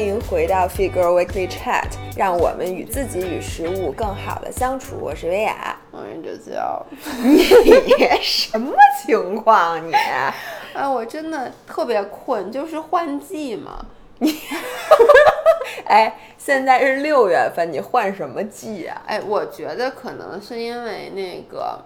[0.00, 1.84] 欢迎回到 Figure Weekly Chat，
[2.16, 4.96] 让我们与自己与食物更好的相处。
[4.98, 6.86] 我是薇娅，我是九九。
[7.22, 7.42] 你
[8.22, 8.72] 什么
[9.04, 9.92] 情况你？
[10.72, 13.84] 哎，我真的特别困，就是换季嘛。
[14.20, 14.40] 你，
[15.84, 19.02] 哎，现在是六月份，你换什么季啊？
[19.06, 21.78] 哎，我觉得可能是因为那个。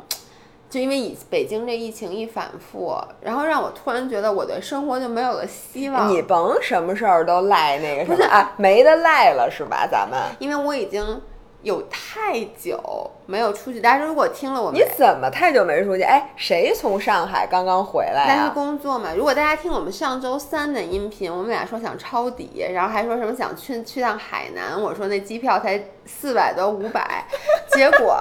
[0.74, 6.10] 就因为以北京这疫情一反复，然后让我突然觉得我的生活就没有了希望。
[6.10, 9.86] 你甭什么事儿都赖那个什么啊，没得赖了是吧？
[9.88, 11.22] 咱们因为我已经
[11.62, 16.02] 有太久没有出去，大家如果听了我们，你怎么太久没出去？
[16.02, 18.48] 哎，谁从上海刚刚回来啊？
[18.48, 19.10] 是工作嘛。
[19.16, 27.26] 如果大家听我们上周三的音频，我们俩说想抄底，然后还说什么想去去趟海南，我说那机票才四百多五百，
[27.72, 28.18] 结果。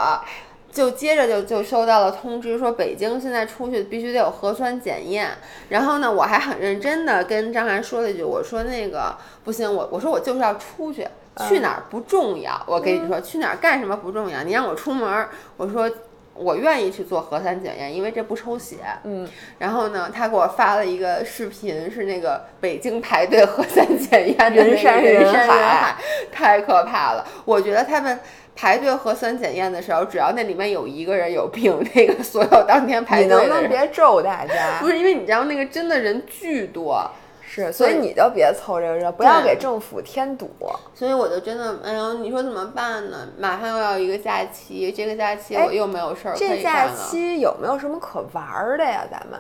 [0.74, 5.30] 就接着就就收到了通知，说北京现在出去必须得有核酸检验。
[5.70, 11.08] 然后呢，我还很认真的跟张涵说了一句，我说那个不行，我我说我就是要出去，
[11.48, 12.60] 去哪儿不重要。
[12.66, 15.88] 我跟你说，去哪儿干什么不重要，你让我出门，我说
[16.34, 18.78] 我愿意去做核酸检验，因为这不抽血。
[19.04, 19.30] 嗯。
[19.60, 25.96] 然后呢，他给我发了一个视频，是那个北京排队 核酸检验的人山人海，
[26.32, 27.24] 太可怕了。
[27.46, 28.20] 我觉得他们。
[28.56, 34.80] 排队核酸检验的时候，只要那里面有一个人有病， 那个所有当天排队的人，你能不能别咒大家？
[34.82, 37.10] 不是因为你知道那个真的人巨多，
[37.42, 40.50] 是，所以你就别凑这个热，不要给政府添堵。
[40.94, 43.30] 所以我就真的，哎呦，你说怎么办呢？
[43.38, 46.36] 马上又要一个假期，这个假期我又没有事儿。
[46.36, 49.06] 这假期有没有什么可玩的呀？
[49.12, 49.40] 咱们？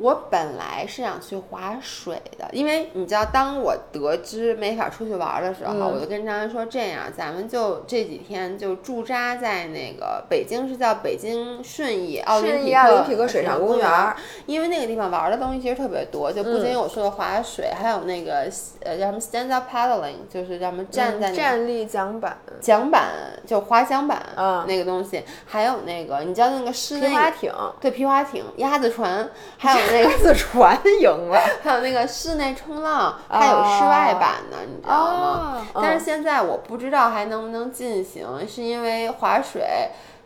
[0.00, 12.64] 我本来是想去划水的，因为你知道，当我得知没法出去玩的时候，我就跟张安说：“这样，咱们就这几天就驻扎在那个北京，是叫北京顺义奥林
[13.06, 14.14] 匹克水上公园，
[14.46, 18.48] 因为那个地方玩的东西其实特别多，就不仅有说的划水，还有那个
[18.84, 23.10] 呃叫什么 stand up paddling，就是叫什么站在站立桨板，桨板
[23.44, 24.22] 就滑桨板
[24.68, 29.87] 那个东西，还有那个你知道那个室内皮划艇，对皮划艇、鸭子船，还有。
[29.90, 35.66] 那个船赢了， 还有那个室内冲浪，还有室外版的，你知道吗？
[35.74, 39.62] 但是现在我不知道还能不能进行，是因为划水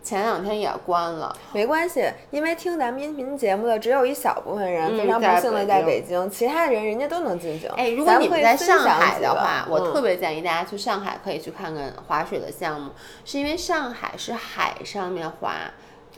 [0.02, 1.34] 前两天也关了。
[1.52, 7.70] 没关系，因为听咱们音频节目的只有一小部分人，非常不幸的在北京，其他的人人家都能进行。
[7.76, 12.90] 哎，如果你们在上海的话，我特别建议大家去上海，可以去看看划水的项目，
[13.24, 15.52] 是因为上海是海上面划。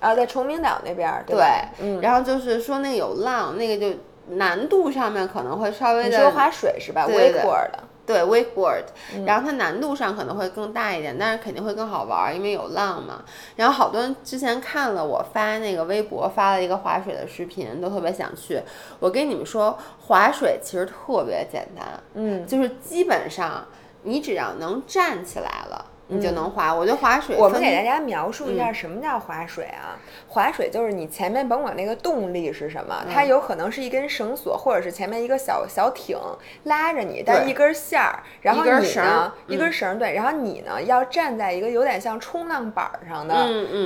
[0.00, 1.38] 啊，在崇明岛那边，对，
[1.81, 3.97] 嗯，然后就是说那个有浪，那个就
[4.37, 6.09] 难度上面可能会稍微的。
[6.09, 7.71] 你说划水是吧？Wakeboard，
[8.05, 8.84] 对，Wakeboard，
[9.25, 13.22] 然后它难度上可能会更大一点，但是肯定会更好玩，因为有浪嘛。
[13.56, 18.61] 然后好多人之前看了我发那个微博发了一个划水的视频，都特别想去。
[18.99, 23.66] 我跟你们说，划水其实特别简单，嗯，就是基本上
[24.03, 25.93] 你只要能站起来了。
[26.09, 27.37] 你就能滑，我觉得滑水。
[27.37, 29.97] 我们给大家描述一下什么叫滑水啊？
[30.28, 36.19] 滑水就是你前面甭管那个动力是什么，它有可能是一根绳索，或者是前面一个小小艇
[36.64, 43.34] 拉着你，但是一根线儿，然后你呢，一根绳对，然后你呢要站在一个有点像冲浪板上的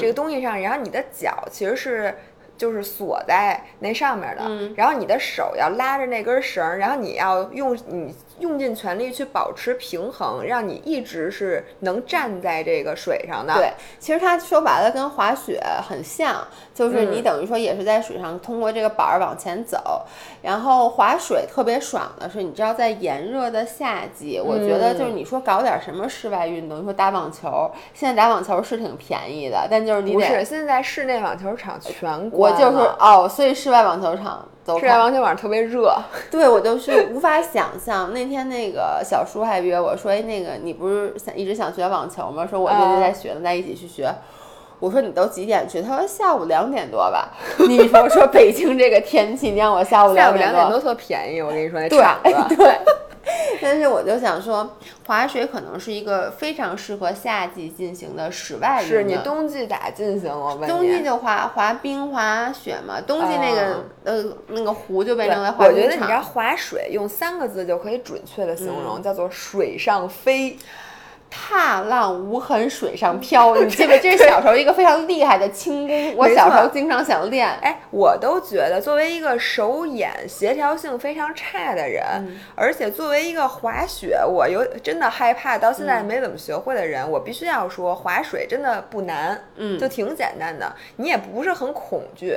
[0.00, 2.14] 这个东西上，然后你的脚其实是。
[2.58, 4.42] 就是锁在那上面的，
[4.74, 13.54] 然后你的手要拉着那根绳，然后你要用你用尽全力去保持平衡，让你一直是能站在这个水上的。
[13.54, 16.46] 对，其实它说白了跟滑雪很像，
[16.78, 20.02] 就是你等于说也是在水上通过这个板儿往前走。
[20.40, 32.56] 然后划水特别爽的是，你知道在炎热的夏季，我觉得就是你说搞点什么室外运动，你说打网球，现在打网球是挺便宜的，但就是你不是现在室内网球场全关。
[32.56, 35.92] 就是哦，所以室外网球场，室外网球场特别热。
[36.30, 38.12] 对我就是无法想象。
[38.12, 42.46] 那天那个小叔还约我说：“哎，那个你不是想一直想学网球吗？
[42.46, 44.08] 说我最近在学呢，咱一起去学。”
[44.80, 47.30] 我说：“你都几点去？”他说：“下午两点多吧。”
[47.68, 51.42] 你说说北京这个天气，你让我下午两点多都特便宜。
[51.42, 52.74] 我跟你说那场子，对。
[53.60, 54.76] 但是我就想说，
[55.06, 58.96] 滑雪可能是一个非常适合夏季进行的室外运动。
[58.96, 60.30] 是你冬季咋进行？
[60.30, 60.66] 我问你。
[60.66, 62.98] 冬季就滑滑冰、滑雪嘛。
[63.00, 65.74] 冬季那个呃那个湖就变成了滑冰场。
[65.74, 70.56] 我觉得你知道滑水用三个字就可以准确的形容，叫做水上飞。
[71.30, 73.54] 踏浪无痕，水上漂。
[73.62, 77.48] 你记得这是小时候一个非常厉害的轻功，我小时候经常想练。
[77.60, 82.04] 哎，我都觉得作为一个手眼协调性非常差的人，
[82.54, 92.36] 而且作为一个滑雪，我有真的害怕，到现在没怎么学会的人，我必须要说，滑水真的不难，嗯，就挺简单的，你也不是很恐惧，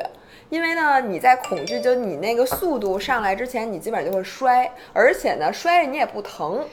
[0.49, 6.65] 因为呢，你在恐惧，就你那个速度上来之前，你基本上就会摔，而且呢，摔着你也不疼。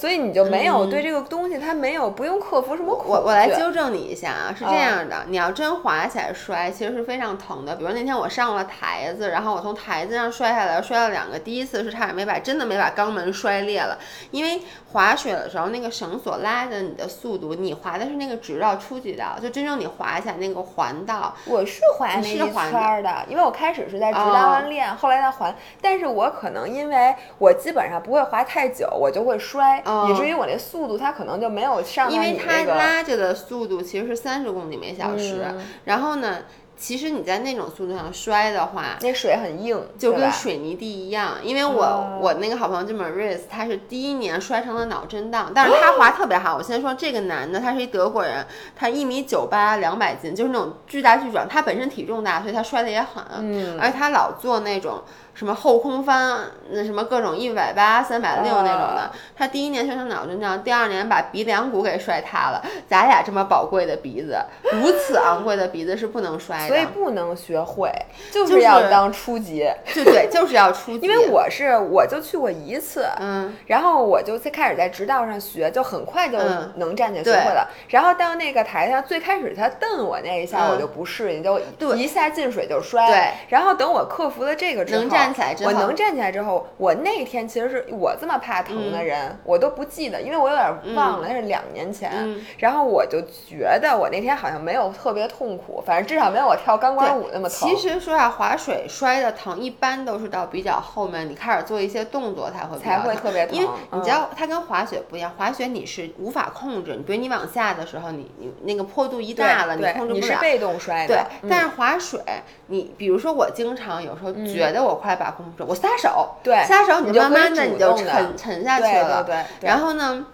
[0.00, 3.10] 所以你就没有对这个东西，它没有不用克服什么恐惧。
[3.12, 7.76] 我我来纠正你一下啊，是这样的，你要真滑起来摔，其实是非常疼的。
[7.76, 13.98] 比如那天我上了台子，然后我从台子上摔下来，摔了两个，第一次是差点没把真的没把肛门摔裂了，
[14.30, 14.62] 因为
[14.94, 21.34] 滑雪的时候那个绳索拉着你的速度，你滑的是那个直道初级道，就真正你滑起来那个环道。
[21.44, 32.10] 我是滑那一圈的，因为我开始是在直道上练，后来在环，但是我可能因为我基本上不会滑太久，我就会摔，以至于我这速度它可能就没有上。
[32.10, 35.44] 因为它拉着的速度其实是三十公里每小时，
[35.84, 36.38] 然后呢。
[36.82, 41.34] 其实你在那种速度上摔的话，那水很硬，就跟水泥地一样。
[41.42, 46.56] 因为我我那个好朋友就 Maris，他是第一年摔成了脑震荡，但是他滑特别好。
[46.56, 51.46] 我先说这个男的，他是一德国人，他一米九八，两百斤，就是那种巨大巨壮。
[51.46, 55.02] 他本身体重大，所以他摔的也狠，嗯，而且他老做那种。
[55.40, 56.38] 什么后空翻，
[56.68, 59.10] 那什么各种一百八、三百六那种的。
[59.34, 62.62] 他第一年摔成脑震荡，第二年把鼻梁骨给摔塌了。
[62.86, 64.36] 咱俩这么宝贵的鼻子，
[64.70, 67.90] 如此昂贵的鼻子是不能摔的，所以不能学会，
[68.30, 69.66] 就是要当初级。
[69.94, 71.06] 就对，就是要初级。
[71.06, 76.38] 因为我是我就去过一次，嗯，然后我就最开始在直道上学，就很快就
[76.74, 77.66] 能站起来学会了。
[77.88, 81.58] 然后到那个台上，最开始他瞪我那一下，我就不适应，就
[81.96, 83.06] 一下进水就摔。
[83.06, 85.08] 对，然后等我克服了这个之后。
[85.08, 92.10] 站起来之后，我能站起来之后，我那天其实是我这么怕疼的人，我都不记得，因为我有点忘了，那是两年前。
[92.58, 97.68] 然后我就觉得我那天好像没有特别痛苦，反正至少没有我跳钢管舞那么疼。
[97.68, 103.56] 其实说下滑水摔的疼，一般都是到比较后面，你开始做一些动作才会才会特别疼。
[103.56, 110.14] 因为你知道它跟滑雪不一样，滑雪你是无法控制，比如你往下的时候，你你那个坡度一大了，你控制不了。
[110.14, 111.14] 你是被动摔的。
[111.14, 112.20] 对，但是滑水，
[112.66, 119.68] 你比如说我经常有时候觉得我快把控不住，我撒手，对，撒手你就慢慢的你就沉沉下去了，对对。
[119.68, 120.26] 然后呢，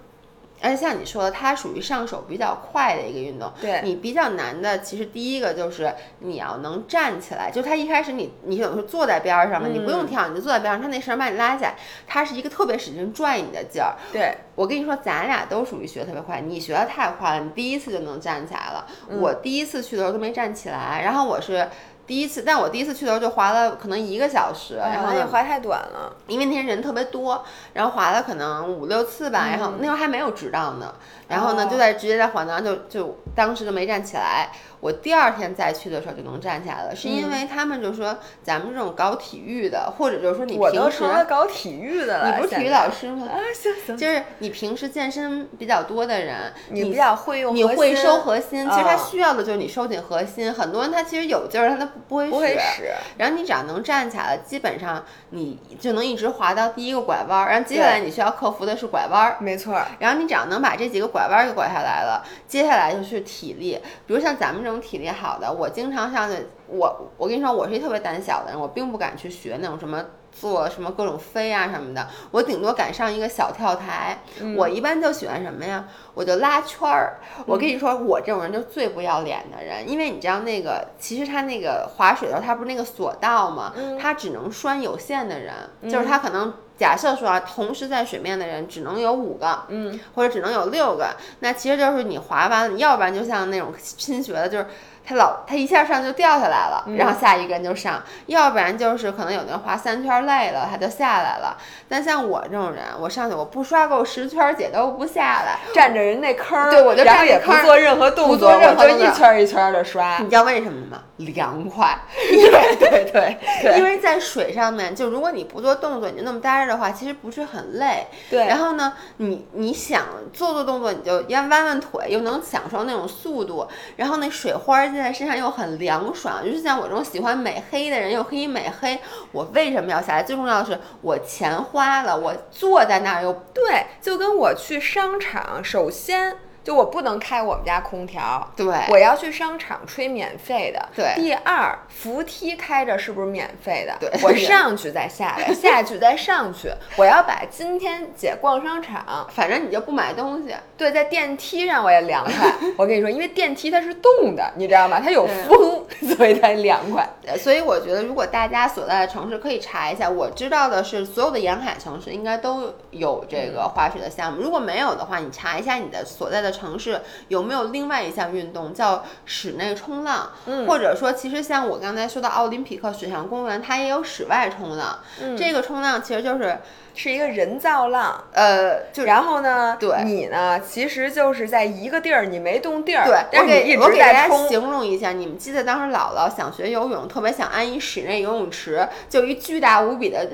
[0.63, 3.53] 而且像你说的，它属于上手比较快的一个运动。
[3.61, 7.51] 对，你比较难的，其实第一个就是你要能站起来。
[7.51, 11.75] 就它一开始你你等于说坐在边上嘛，你不用跳，你就坐在边上，它那绳把你拉起来，
[12.07, 13.95] 它是一个特别使劲拽你的劲儿。
[14.11, 18.87] 对，我跟你说，咱俩都属于学特别快，你学的太快了，你第一次就能站起来了。
[19.21, 21.69] 我第一次去的时候都没站起来，然后我是。
[22.07, 30.95] 第一次，但我第一次去的时候就滑了可能一个小时，然后也滑太短了，因为那天人特别多，然后滑了可能五六次吧，然后那时候还没有直道呢，
[31.29, 34.51] 然后呢就在直接在滑道就就当时就没站起来。
[34.81, 43.27] 我第二天再去的时候就能站起来了，是因为他们就说咱们这种搞体育的，或者就是说你平时搞体育的了，你不是体育老师吗？
[43.31, 50.53] 啊，行行，就是你平时健身比较多的人，你比较会用，你会收核心，其实他需要的就是你收紧核心。
[50.53, 59.81] 很多人他其实有劲儿，他他不会使，然后你只要能站起来了，基本上你就能一直滑到第一个拐弯，然后接下来你需要克服的是拐弯，没错。
[59.99, 65.53] 然后你只要能把这几个拐弯给拐下来了，接下来就是体力，比如像咱们这种体力好的。
[65.53, 70.05] 我经常上去，我我跟你说，我是一特别胆小的人，我并不敢去学那种什么
[70.39, 74.19] 做什么各种飞啊什么的，我顶多敢上一个小跳台。
[74.57, 75.87] 我一般就喜欢什么呀？
[76.13, 77.19] 我就拉圈儿。
[77.47, 85.55] 我跟你说，我这种人就最不要脸的人，因为你知道那个，其实他那个滑水的时候，他不是那个索道嘛，他只能拴有限的人，
[85.91, 94.67] 就是他可能假设说啊，同时在水面的人只能有五个，嗯，或者只能有六个，那其实就是你划完了，要不然就像那种新学的，就是。
[95.07, 101.57] 他老他一下上就掉下来了，然后下一个人就上，要不然就是可能有的人滑三圈累了，他就下来了。
[101.89, 110.19] 但像我这种人，我上去我不刷够十圈，姐都不下来，占着人那坑儿，对，我就站着坑也不做任何动作，我就一圈一圈的刷。
[110.19, 110.99] 你知道为什么吗？
[111.19, 111.99] 凉快。
[112.17, 112.77] 对
[113.11, 118.07] 对对，因为在水上面，就如果你不做动作，你就那么待着的话，其实不是很累。
[118.31, 118.47] 对。
[118.47, 124.87] 然后呢，你你想做做动作，你就要弯弯腿，又能享受那种速度，然后那水花。
[124.87, 128.99] 在身上又很凉爽，就是像我这种喜欢美黑的人又可以美黑。
[129.33, 130.23] 我为什么要下来？
[130.23, 136.37] 最重要的是我钱花了，我坐在那儿又对，就跟我去商场，首先。
[136.67, 140.89] 就我不能开我们家空调，对，我要去商场吹免费的。
[140.97, 143.97] 对，第二，扶梯开着是不是免费的？
[144.01, 146.69] 对，我上去再下来，下去再上去。
[146.97, 150.53] 我要把今天姐逛商场， 反正你就不买东西。
[150.77, 152.53] 对，在电梯上我也凉快。
[152.77, 154.99] 我跟你说，因为电梯它是动的，你知道吗？
[155.01, 157.09] 它有风， 所以它凉快。
[157.39, 164.43] 所以我觉得，如果大家所在的城市可以查一下，我知道的是，所有的沿海城市应该都有这个滑雪的项目。
[164.43, 166.56] 如果没有的话，你查一下你的所在的。
[166.57, 170.67] 城市有没有另外一项运动叫室内冲浪，嗯。
[170.67, 174.99] 或者说其实像我刚才说的奥林匹克水上公园，它也有室外冲浪。
[175.21, 175.37] 嗯。
[175.37, 176.59] 这个冲浪其实就是
[176.97, 178.25] 是一个人造浪。
[178.33, 184.49] 呃，就然后呢，对你呢，其实就是在一个地儿，你没动地儿，对，但是你一直我给大家在冲。
[184.49, 190.25] 形容一下，你们记得当时姥姥想学游泳，特别想安一室内游泳池，就一巨大无比的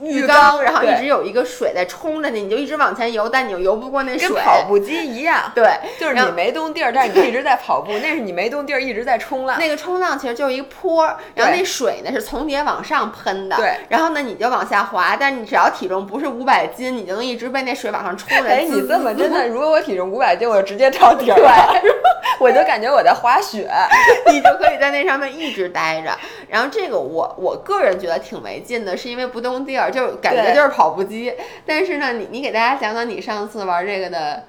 [0.00, 4.28] 浴浴缸然后一直有一个水在冲着你，你就一直往前游，但你又游不过那水。
[4.28, 9.58] 跟跑步机一样，对，就是你没动地儿，但是你一直在跑步，那是你没动地儿一直在冲浪。
[9.60, 18.48] 那个冲浪其实就是一个坡儿，然后那水呢是从底下往上喷的，对，然后呢你就往下滑，但是你只要体重不是五百斤，你就能一直被那水往上冲着。
[18.48, 21.82] 哎，你这么 真的，如果我体重五百斤，我就直接到底儿了，
[22.40, 23.68] 我就感觉我在滑雪。
[24.32, 26.10] 你就可以在那上面一直待着。
[26.48, 31.32] 然后这个我我个人觉得挺没劲的，是因为不动地儿，就感觉就是跑步机。
[31.66, 34.44] 但是呢，你你给大家讲讲你上次玩这个的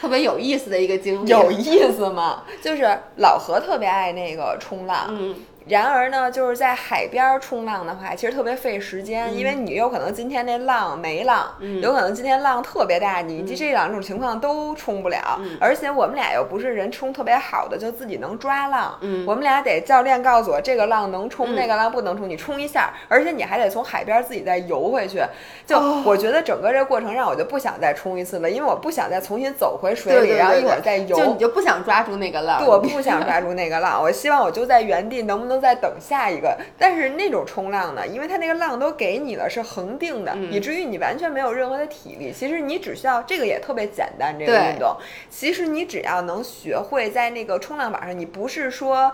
[0.00, 1.30] 特别有意思的一个经历。
[1.30, 2.44] 有意思吗？
[2.62, 5.34] 就是老何特别爱那个冲浪，嗯，
[5.66, 15.38] 然而呢，就是在海边儿冲浪的话，其实特别费时间，因为你有可能今天那浪没浪，嗯有可能今天浪特别大，你这这两种情况都冲不了。
[15.40, 18.98] 嗯而且我们俩又不是人冲特别好的，就自己能抓浪。
[19.00, 25.22] 嗯我们俩得教练告诉我这个浪能冲，嗯那个浪不能冲，你冲一下，而且你还得从海边自己再游回去。
[25.66, 31.16] 就、哦我觉得整个这过程让我就不想再冲一次了，因为我不想再重新走回水里，对对对然后一会儿再游。
[31.16, 32.58] 就你就不想抓住那个浪。
[32.58, 36.56] 对，我不想抓住那个浪，我希望我就在原地，能不能再等下一个？
[36.78, 42.32] 但是那种冲浪呢，因为它那个浪都给你了，是恒定的，嗯以至于你完全没有任何的体力。
[42.32, 44.96] 其实你只需要这个也特别简单，这个运动，
[45.30, 49.12] 其实你只要能学会在那个冲浪板上，你不是说，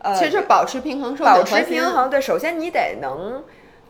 [0.00, 1.84] 呃，其实保持平衡，收保持平。
[1.84, 2.08] 衡。
[2.08, 3.42] 对，首先你得能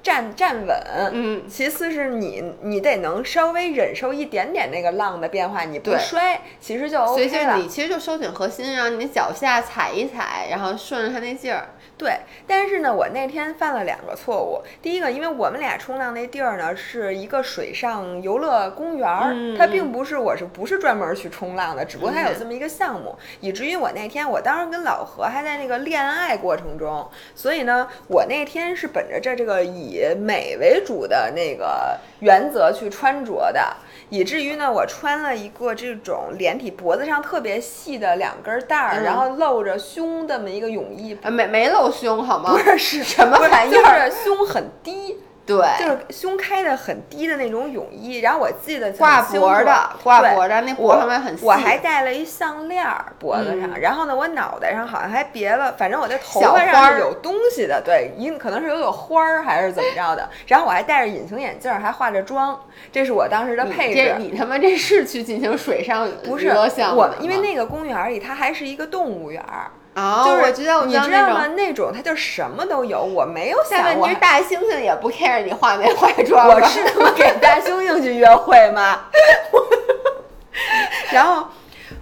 [0.03, 0.77] 站站稳，
[1.13, 7.57] 嗯其次是你你得能稍微忍受一点点那个浪的变化，你不摔，其实就 OK 以就是了。
[7.57, 11.69] 你其实就收紧核心，然后你脚下踩一踩，然后顺着它那劲儿。
[11.99, 12.13] 对，
[12.47, 14.63] 但是呢，我那天犯了两个错误。
[14.81, 33.77] 第一个，因为我们俩冲浪那地儿呢是一个水上游乐公园儿，嗯它并不是我是不是专门去冲浪的，只不过它有嗯这么一个项目，以至于我那天我当时跟老何还在那个恋爱过程中，所以呢，我那天是本着这这个以美为主的那个原则去穿着的。
[34.09, 42.51] 以至于呢，我穿了一个这种连体脖子上特别细的两根带儿，嗯然后露着胸这么一个泳衣，呃，没没露胸好吗？
[42.51, 45.17] 不是是什么玩意儿就是胸很低，
[45.47, 48.19] 对，就是胸开的很低的那种泳衣。
[48.21, 51.45] 然后我记得挂脖的，挂对脖的，那脖我上面很细。
[51.45, 60.29] 我还戴了一项链儿脖子上，嗯然后呢，我脑袋上好像还别了，反正我的头发上是有东西的，对，一可能是有朵花儿还是怎么着的。
[60.47, 62.61] 然后我还戴着隐形眼镜儿，还化着妆，
[62.93, 63.95] 这是我当时的配置。
[63.95, 71.47] 这你他妈这是去进行水上娱不是我因为那个公园儿里它还是一个动物园儿，哦，就是我知道，我你知道吗？
[71.57, 79.07] 那种它就什么都有，我没有想过但问题是大猩猩也不 care 你化没化妆，我是他妈给大猩猩去约会吗？
[81.13, 81.49] 然后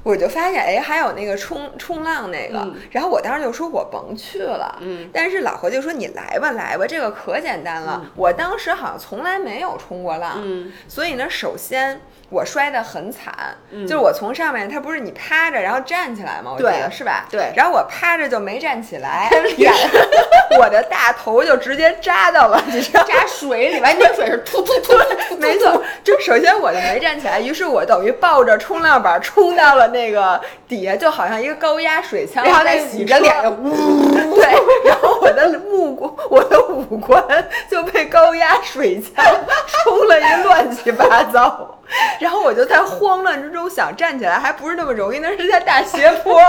[0.02, 8.02] 我就发现，哎，还有那个冲冲浪那个，嗯然后我当时就说我甭去了，嗯但是老何就说你来吧来吧，这个可简单了。
[8.14, 12.00] 我当时好像从来没有冲过浪，嗯所以呢，首先。
[12.30, 13.32] 我摔得很惨，
[13.70, 16.52] 嗯就是我从上面，它不是你趴着然后站起来吗？
[16.52, 17.24] 我记对得是吧？
[17.30, 19.30] 对然后我趴着就没站起来，
[20.60, 23.06] 我的大头就直接扎到了，你知道吗？
[23.08, 24.92] 扎水里边，那水是突突突
[25.28, 34.44] 突，没错，就首先我就没站起来，于是我等于抱着冲浪板冲到了那个底下，就好像一个高压水枪然后再在洗着脸呜，对，
[34.84, 37.24] 然后我的目光，我的五官
[37.70, 39.24] 就被高压水枪
[39.66, 41.74] 冲了一乱七八糟。
[42.18, 46.40] 然后我就在慌乱之中想站起来，还不是那么容易，那是在大斜坡，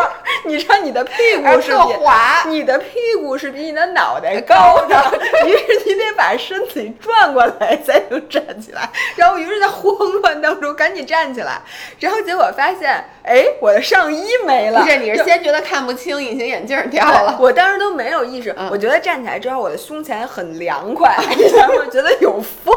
[0.45, 2.43] 你知道你的屁股是比滑。
[2.47, 8.89] 你的屁股是比你的脑袋高的，于是你得把身体转过来才能站起来。
[9.15, 11.61] 然后于是，在慌乱当中赶紧站起来，
[11.99, 14.81] 然后结果发现，哎，我的上衣没了。
[14.81, 17.37] 不是，你是先觉得看不清，隐形眼镜掉了。
[17.39, 21.15] 我当时都没有意识，嗯我觉得站起来之后，我的胸前很凉快，
[21.57, 22.73] 然后觉得有风。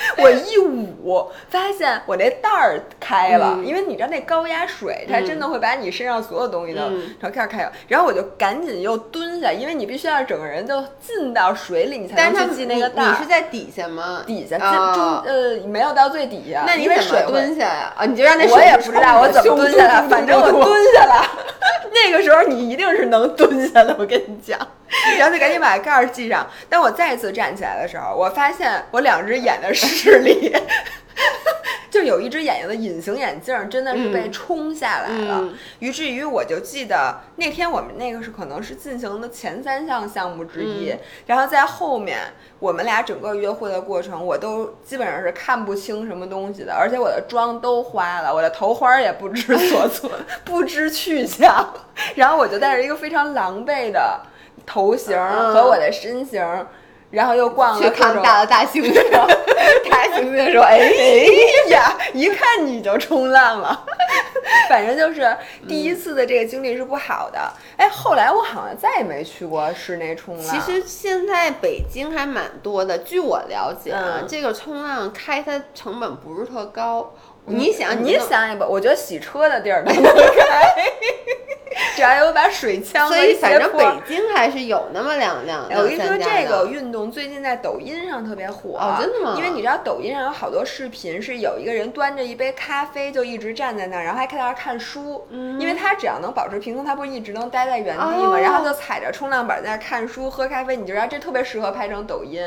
[0.18, 7.72] 我一捂，发现我那袋儿开了，嗯因为你知道那高压水，它嗯真的会把你身上所有东西都嗯然后开始开了。
[7.88, 13.26] 然后我就赶紧又蹲下，因为你必须要整个人都进到水里，你才能去系那个袋儿你你是。
[13.28, 14.22] 在底下吗？
[14.26, 17.92] 底下啊中呃没有到最底下，那你怎么因为水蹲下呀？
[17.96, 20.62] 啊，你就让那我水也不知道我怎么蹲下来，反正我蹲。
[20.64, 21.22] 蹲下了。
[21.92, 24.58] 那个时候你一定是能蹲下的，我跟你讲。
[25.18, 26.46] 然后就赶紧把盖儿系上。
[26.68, 30.54] 当我再次站起来的时候，我发现我两只眼的视力。
[31.90, 42.18] 就有一只眼睛的隐形眼镜儿真的是被嗯冲下来了，嗯以至于我就记得那天我们那个是可能是进行的前三项项目之一，嗯然后在后面
[42.60, 50.08] 我们俩整个约会的过程，我都基本上是看不清什么东西的，而且我的妆都花了，我的头花儿也不知所措，
[50.44, 51.74] 不知去向，
[52.14, 54.20] 然后我就带着一个非常狼狈的
[54.68, 56.66] 头型和我的身形儿。
[57.10, 58.92] 然后又逛了去看各种大的大猩猩，
[59.90, 60.76] 大猩猩说：“哎，
[61.64, 63.86] 哎呀，一看你就冲浪了。
[64.68, 65.34] 反正就是
[65.66, 67.40] 第一次的这个经历是不好的。
[67.78, 70.46] 哎，后来我好像再也没去过室内冲浪。
[70.46, 77.14] 其实现在北京还蛮多的，据我了解啊，嗯这个冲浪开它成本不是特高。
[77.46, 80.74] 你想，你能想也不，我觉得洗车的地儿都能开，
[81.96, 83.68] 只要有把水枪所以反正。
[83.76, 86.66] 北京还是有那么两两哎我跟你说，这个。
[86.68, 88.76] 运动最近在抖音上特别火。
[88.78, 95.24] 哦真的吗因为你知道，抖音上有好多视频是有一个人端着一杯咖啡就一直站在那儿，然后还在那儿看书。
[95.30, 98.30] 嗯因为他只要能保持平衡，他不是一直能待在原地吗。
[98.32, 102.42] 哦然后就踩着冲浪板在那儿看书、喝咖啡，你就知道这特别适合拍成抖音。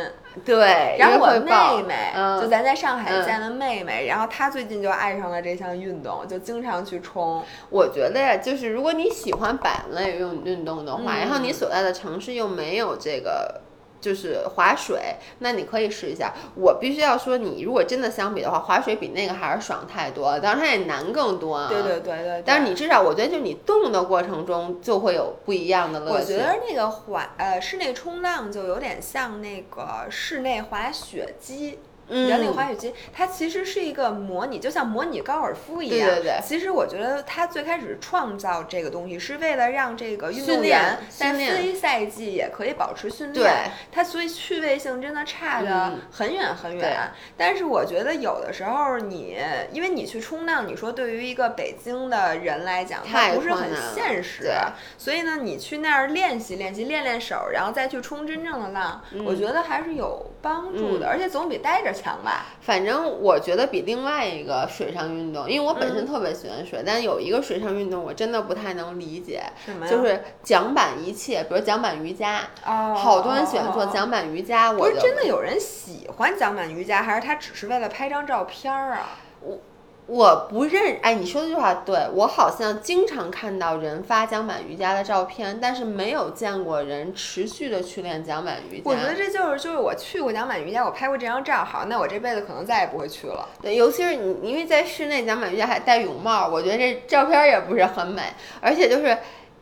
[0.46, 7.44] 对，然后我妹妹，嗯就咱在上海嗯见的妹妹，然后她最近就爱上了这项运动，就经常去冲。
[7.70, 13.62] 我觉得呀，就是如果你喜欢板类运运动的话，然后嗯你所在的城市又没有这个。
[14.02, 15.00] 就是划水，
[15.38, 16.34] 那你可以试一下。
[16.56, 21.70] 我必须要说，你如果真的相比的话，划水比那个还是爽太多了，当然它也难更多啊。
[21.70, 22.44] 对对对对对。
[22.44, 26.18] 但是你至少，我觉得就你动的过程中就会有不一样的乐趣。
[26.18, 31.78] 我觉得那个滑呃室内冲浪就有点像那个室内滑雪机。
[32.12, 36.10] 你知道那个嗯滑雪机，它其实是一个模拟，就像模拟高尔夫一样。
[36.10, 43.46] 对对对其实我觉得它最开始创造这个东西，是为了让这个运动员在非赛季也可以保持训练。
[43.46, 47.12] 对它所以趣味性真的差的嗯很远很对远。
[47.38, 49.38] 但是我觉得有的时候你，
[49.72, 54.54] 因为你去冲浪，你说对于一个北京的人来讲，它不是很现实对。
[54.98, 62.46] 所以呢，你去那儿练习练习，练练手，然后再去冲真正的浪，我觉得还是有帮助的，嗯而且总比待着强吧。
[62.62, 69.88] 反正我觉得比另外一个水上运动，因为我本身嗯特别喜欢水，但有一个水上运动我真的不太能理解，什么？
[69.88, 73.90] 就是桨板一切，比如桨板瑜伽，哦，好多人喜欢做哦。
[73.94, 79.18] 桨板瑜伽，不我不是真的有人喜欢桨板瑜伽，还是他只是为了拍张照片儿啊？
[79.42, 79.60] 我
[80.08, 88.84] 不认，哎，你说的这句话对，我好像经常看到人发桨板瑜伽的照片，但是没有见过人持续的去练桨板瑜伽。
[88.84, 93.48] 我觉得这就是就是我去过桨板瑜伽，我拍过这张照，好，那我这辈子可能再也不会去了。
[93.62, 98.24] 对，尤其是你，因为在室内桨板瑜伽还戴泳帽，我觉得这照片儿也不是很美，
[98.60, 99.18] 而且就是。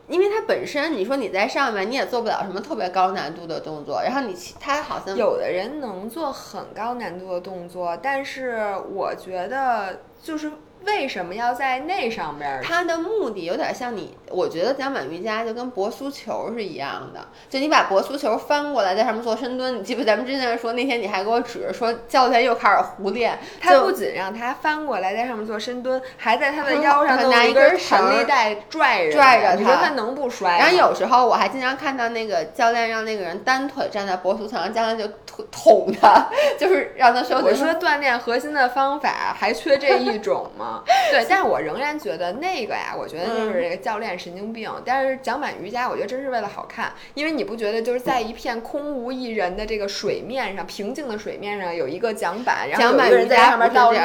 [0.08, 10.50] 因为它本身，你说你在上面，你也做不了什么特别高难度的动作，然后你其它好像有的人能做很高难度的动作，但是我觉得就是
[10.84, 12.60] 为什么要在那上边儿？
[12.62, 19.78] 它的目的有点像你，我觉得桨板瑜伽就跟博苏球是一样的，就你把博苏球翻过来，在上面做深蹲。
[19.78, 20.02] 你记不？
[20.02, 30.58] 咱们之前说那天你还给我指着说教练又开始胡练，他不仅让他翻过来在上面做深蹲，还在他的嗯腰上还拿一根根绳儿弹力带拽着拽着你说他他能不摔？
[30.58, 40.69] 然后有时候我还经常看到那个教练让那个人单腿站在博苏场上，教练就捅捅他， 就是让他手我说锻炼核心的方法还缺这一种吗？
[41.10, 44.70] 对，但是我仍然觉得那个呀，我觉得就是这个教练神经病。
[44.84, 53.98] 但是桨板瑜伽，我觉得真是为了好看，因为你不觉得就是在一片空无一人的这个水面上，平静的水面上有一个桨板，然后有人在上面倒立。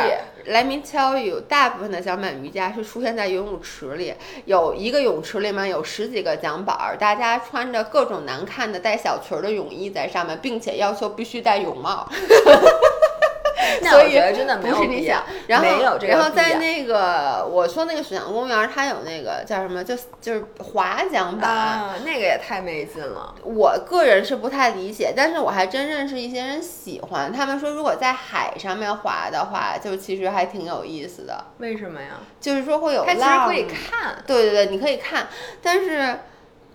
[0.48, 4.14] Let me tell you，大部分的桨板瑜伽是出现在游泳池里，
[4.46, 12.08] 有一个泳池里面有十几个桨板儿，大家穿着各种难看的带小裙儿的泳衣在上面，并且要求必须戴泳帽。
[13.82, 21.50] 那所以我觉得真的没有必要想，然后然后在那个我说那个水上公园，它有那个叫什么，就就是滑桨板。
[21.50, 23.34] 啊，那个也太没劲了。
[23.44, 27.32] 我个人是不太理解，但是我还真认识一些人喜欢。
[27.32, 32.20] 他们说，如果在海上面滑的话，就其实还挺有意思的，为什么呀？
[32.42, 33.48] 就是说会有它其实浪。
[33.48, 34.16] 可以看。
[34.28, 35.28] 对对对，你可以看，
[35.62, 36.20] 但是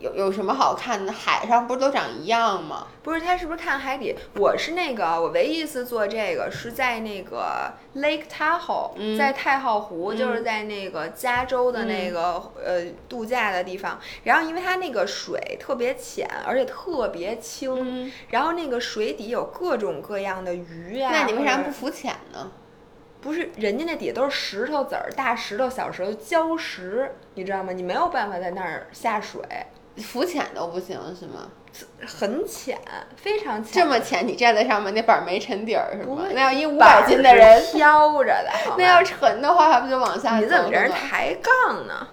[0.01, 1.13] 有有什么好看的？
[1.13, 2.87] 海上不是都长一样吗？
[3.03, 4.17] 不是，他是不是看海底？
[4.37, 14.01] 我是那个，我唯一一次做这个是在那个 Lake Tahoe，、嗯在太浩湖，嗯就是在那个加州的那个、呃度假的地方。
[14.25, 17.71] 然后因为它那个水特别浅，而且特别清，
[18.07, 22.51] 嗯，然后那个水底有各种各样的鱼呀、那你为啥不浮潜呢？
[23.21, 27.71] 不是，人家那底下都是石头子儿，大石头、小石头、礁石，你知道吗？
[27.71, 29.43] 你没有办法在那儿下水。
[30.01, 31.49] 浮浅都不行是吗？
[32.05, 32.77] 很浅，
[33.17, 36.25] 非常浅，这么浅，你站在上面那板没沉底儿是吗？
[36.33, 40.39] 那要一五百斤的人飘着的， 那要沉的话还不就往下？
[40.39, 42.09] 你怎么给人抬杠呢？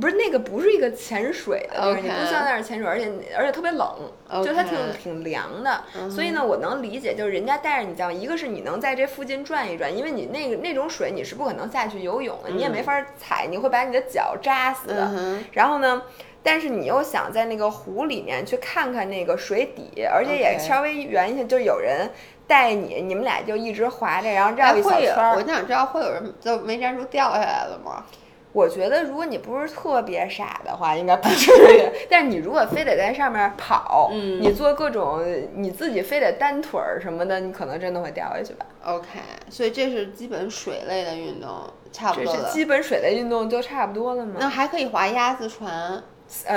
[0.00, 4.10] 不是那个，不是一个潜水的地方，你不像那儿潜水，而且而且特别冷，
[4.42, 5.82] 就它挺挺凉的。
[6.10, 15.12] 所以呢，我能理解，就是人家带着你这样，一个是你能在这附近转一转，因为你那个那种水你是不可能下去游泳的，你也没法踩，你会把你的脚扎死的。
[15.52, 16.02] 然后呢，
[16.42, 22.10] 但是你又想在那个湖里面去看看那个水底，而且也稍微圆一下，就有人
[22.46, 25.30] 带你，你们俩就一直划着，然后绕一小圈。
[25.36, 28.04] 我想知道会有人就没站住掉下来了吗？
[28.52, 31.88] 我觉得，如果你不是特别傻的话，应该不至于。
[32.10, 35.24] 但是你如果非得在上面跑，你做各种
[35.54, 38.66] 你自己非得单腿儿什么的，你可能真的会掉下去吧。
[38.84, 39.06] OK，
[39.48, 41.48] 所以这是基本水类的运动，
[41.90, 42.30] 差不多。
[42.30, 44.34] 这是基本水类运动就差不多了嘛？
[44.38, 46.02] 那还可以划鸭子船。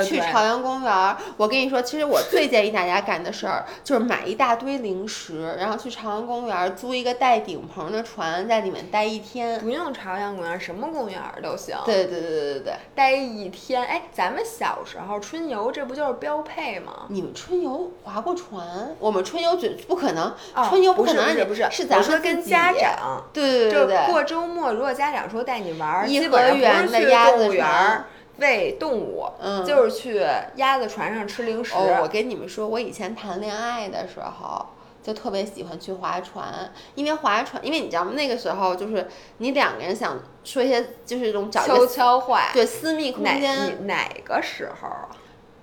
[0.04, 9.60] 去朝阳公园，我跟你说，其实我最建议大家干的事儿就是买一大堆零食，然后去朝阳公园租一个带顶棚的船，在里面待一天。
[9.60, 11.76] 不用朝阳公园，什么公园都行。
[11.86, 13.86] 对对对对对对，待一天。
[13.86, 17.06] 哎，咱们小时候春游，这不就是标配吗？
[17.10, 18.96] 你们春游划过船？
[19.00, 20.34] 我们春游绝不可能，
[20.70, 21.26] 春游不可能。
[21.26, 23.24] 不是不是，是咱们跟家长。
[23.34, 24.06] 对对对对。
[24.08, 28.04] 过周末，如果家长说带你玩，颐和园的鸭子园。
[28.38, 31.74] 喂动物，嗯，就是去鸭子船上吃零食。
[31.76, 34.66] 我跟你们说，我以前谈恋爱的时候
[35.02, 38.12] 就特别喜欢去划船，因为划船，因为你知道吗？
[38.14, 43.88] 那个时候就是你两个人想说一些就是这种悄悄话，对私密空间。
[43.88, 45.10] 哪个时候啊？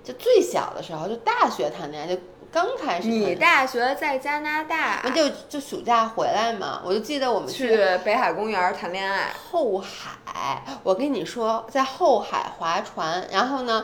[0.03, 2.19] 就最小的时候，就大学谈恋爱就。
[2.53, 6.83] 刚开始，你大学在加拿大，那就就暑假回来嘛。
[6.85, 9.33] 我就记得我们去北海公园谈恋爱。
[9.49, 13.27] 后海，我跟你说，在后海划船。
[13.31, 13.83] 然后呢，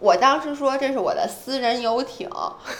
[0.00, 2.28] 我当时说这是我的私人游艇，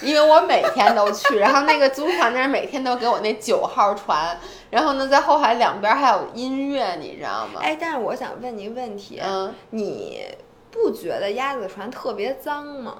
[0.02, 1.38] 因为我每天都去。
[1.38, 4.36] 然后那个租船的人每天都给我那九号船。
[4.70, 7.60] 然后呢，在后海两边还有音乐，你知道吗？
[7.62, 10.26] 哎，但是我想问你一个问题，嗯，你
[10.72, 12.96] 不觉得鸭子船特别脏吗？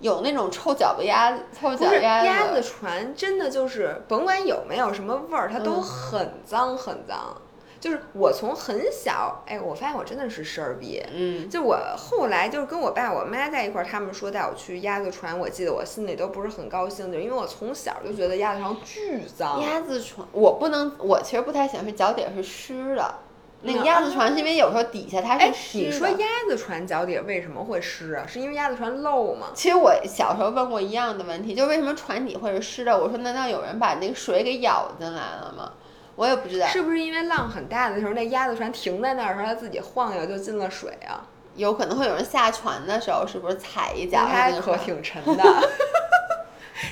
[0.00, 2.26] 有那种臭脚巴鸭子，臭脚丫子。
[2.26, 7.36] 鸭子船真的就是，甭管有没有什么味儿，它都很脏很脏。
[7.78, 11.02] 就是我从很小，哎，我发现我真的是事儿逼。
[11.14, 11.48] 嗯。
[11.48, 19.62] 就我后来就是跟我爸我妈在一块儿，他们说带我去鸭子船，我记得我心里都不是很高兴，就因为我从小就觉得鸭子船巨脏。
[19.62, 23.14] 鸭子船，我不能，我其实不太喜欢是脚底是湿的。
[23.62, 25.84] 那个鸭子船是因为有时候底下它是湿的。
[25.84, 28.24] 你说鸭子船脚底为什么会湿啊？
[28.26, 29.48] 是因为鸭子船漏吗？
[29.54, 32.98] 其实我小时候问过一样的问题，就为什么船底会是湿的？
[32.98, 35.72] 我说难道有人把那个水给舀进来了吗？
[36.16, 36.66] 我也不知道。
[36.66, 41.26] 是不是因为浪很大的时候，那鸭子船停在那儿时候，它自己晃悠就进了水啊？
[41.56, 44.20] 有可能会有人下船的时候，是不是踩一脚？
[44.26, 45.42] 它可挺沉的。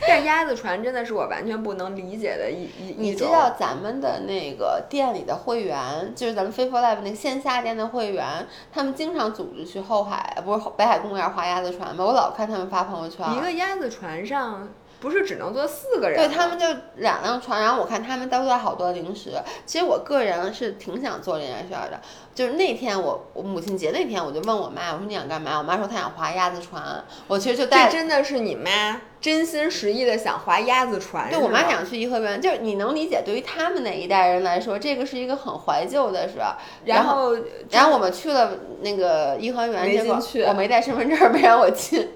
[0.06, 12.04] 但鸭子船真的是我完全不能理解的一一你知道咱们的那个店里的会员，就是咱们飞 for life 那个线下店的会员，他们经常组织去后海，不是北海公园划鸭子船吗？
[12.04, 13.26] 我老看他们发朋友圈。
[13.36, 14.68] 一个鸭子船上。
[15.00, 16.16] 不是只能坐四个人？
[16.18, 19.32] 对他们就两辆船，然后我看他们都带好多零食。
[19.64, 22.00] 其实我个人是挺想做这件事儿的。
[22.34, 25.58] 就是那天我我母亲节那天，我就问我妈，我说你想干嘛？
[25.58, 26.82] 我妈说她想划鸭子船。
[27.26, 27.86] 我其实就带。
[27.86, 31.28] 这真的是你妈真心实意的想划鸭子船？
[31.30, 36.56] 对我妈想去颐和园，就是你能理解，对于他们那一代人来说，这个是一个很怀旧的事儿。
[36.84, 37.36] 然后，
[37.70, 42.08] 然后我们去了那个颐和园，结果我没带身份证， 没让我进。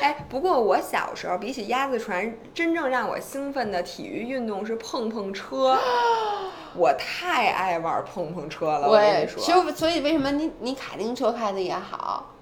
[0.00, 5.76] 哎，不过我小时候比起鸭子船，真正让我兴奋的体育运动是碰碰车。
[6.76, 9.42] 我太爱玩碰碰车了，我跟你说。
[9.42, 12.34] 所以，所以为什么你你卡丁车开的也好？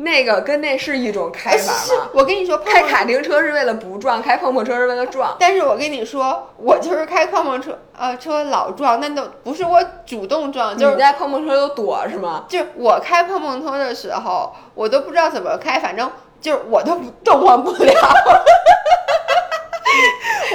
[0.00, 2.08] 那个跟那是一种开法吗？
[2.14, 5.36] 我跟你说，开卡丁车是为了不撞，开碰碰车是为了撞。
[5.40, 12.44] 但是我跟你说，我就是开碰碰车，呃，车老撞，那都不是我主动撞，就是你在碰碰车都躲是吗？
[12.48, 16.08] 就我开碰碰车的时候，我都不知道怎么开，反正。
[16.40, 17.92] 就是我都动换不了，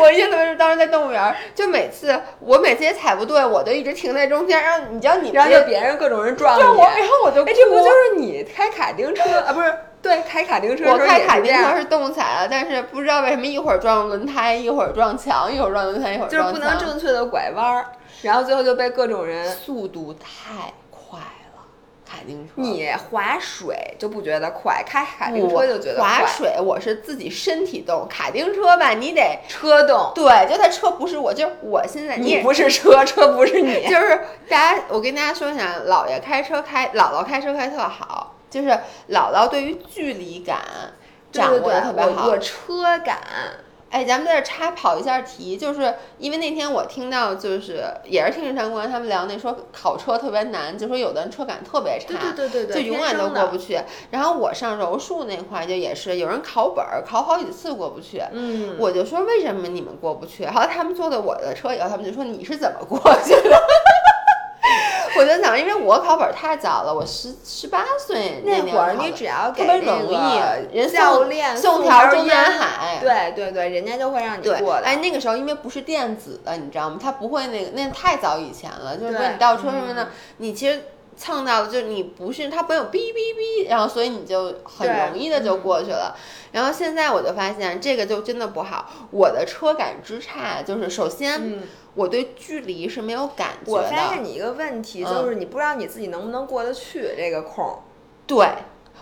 [0.02, 9.54] 我印象特别是当时在动物园，就每次我每次也踩不对，我就一直停在中间，然后你知道你然后就别人各种人撞我，然后我就哎，这不就是你开卡丁车 啊？
[9.54, 17.86] 不是，对，开卡丁车我开卡丁车是动踩了，但是不知道为什么一会儿撞轮胎，一会儿撞墙，一会儿撞轮胎，一会儿就是不能正确的拐弯，
[18.22, 20.74] 然后最后就被各种人速度太。
[22.14, 26.08] 卡丁车，你划水就不觉得快，开卡丁车就觉得快。
[26.08, 30.12] 划水我是自己身体动，卡丁车吧，你得车动。
[30.14, 33.88] 对，就它车不是我，就是我现在你不是车， 车不是你。
[33.88, 38.70] 就是大家，我跟大家说一下，姥爷开车开，姥姥开车开特好，就是
[39.10, 40.60] 姥姥对于距离感
[41.32, 42.28] 掌握的特别好。
[42.28, 43.18] 我车感。
[43.94, 53.80] 哎，咱们在这插跑一下题，就是因为那天我听到，就是也是听日常公园他们聊那说考车特别难，就说有的人车感特别差，对对对对，就永远都过不去。
[54.10, 60.48] 然后我上柔术那块就也是有人考本儿考好几次过不去，嗯，我就说为什么你们过不去？
[60.48, 63.62] 后来他们坐的我的车以后，他们就说你是怎么过去的？
[65.18, 74.82] 我就想，因为我考本太早了，我十十八岁那会儿，你只要特别容易，人教练送条中南海，对对对，人家就会让你过来。
[74.82, 76.98] 哎，那个时候因为不是电子的，你知道吗？
[77.02, 78.96] 他不会那个，那太早以前了。
[78.98, 80.82] 就是说你倒车什么的，你其实
[81.18, 86.16] 蹭到的就你不是，它没有哔哔哔，然后所以你就很容易的就过去了。
[86.54, 91.62] 然后现在我就发现这个就真的不好，我的车感之差就是首先。
[91.96, 93.72] 我对距离是没有感觉。
[93.72, 97.80] 我发现你一个问题，就是你不知道你自己能不能过得去这个空。
[98.26, 98.48] 对。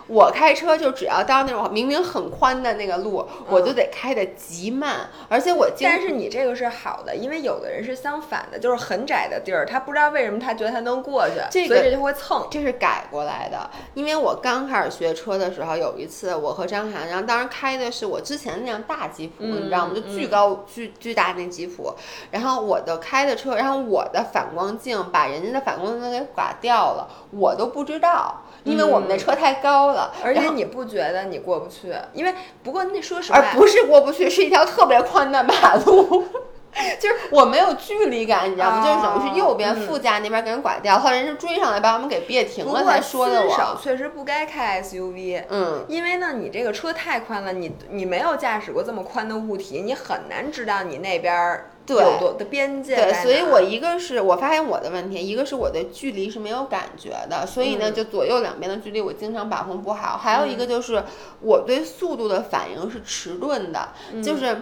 [0.07, 5.69] 我开车就只要到那种明明很宽的那个路，我就得开的极慢，而且我。
[5.81, 12.47] 但是你这个是好的，因为有的人是相反的，就是很窄的地儿，他不知道为什么他觉得他能过去，这个所以这就会蹭。
[12.51, 19.93] 这是改过来的，因为我刚开始学车的时候，有一次我和张涵，然后当时开的是我之前那辆大吉普，你知道吗？
[19.95, 21.93] 就巨高巨巨大那吉普，
[22.29, 28.43] 然后我的开的车，然后我的反光镜把人家的反光镜给刮掉了，我都不知道。
[28.63, 31.93] 因为我们的车太高了，而且你不觉得你过不去？
[32.13, 36.25] 因为不过那说实话，而不是过不去，是一条特别宽的马路，
[36.99, 38.85] 就是我没有距离感，你知道吗？
[38.85, 43.43] 就是等于是右边副驾那边给人拐掉，后来人是追上来把我们给别停了才说的。
[43.45, 51.65] 我确实不该开 SUV，嗯，因为呢，你这个车太宽了，你你没有驾驶过这么宽的物体，你很难知道你那边。
[51.99, 52.95] 有多的边界？
[52.95, 60.17] 对，所以我一个是我发现我的问题，一个是我的距离是没有感觉的，所以呢，就左右两边的距离我经常把控不好。
[60.17, 61.03] 还有一个就是
[61.41, 63.89] 我对速度的反应是迟钝的，
[64.23, 64.61] 就是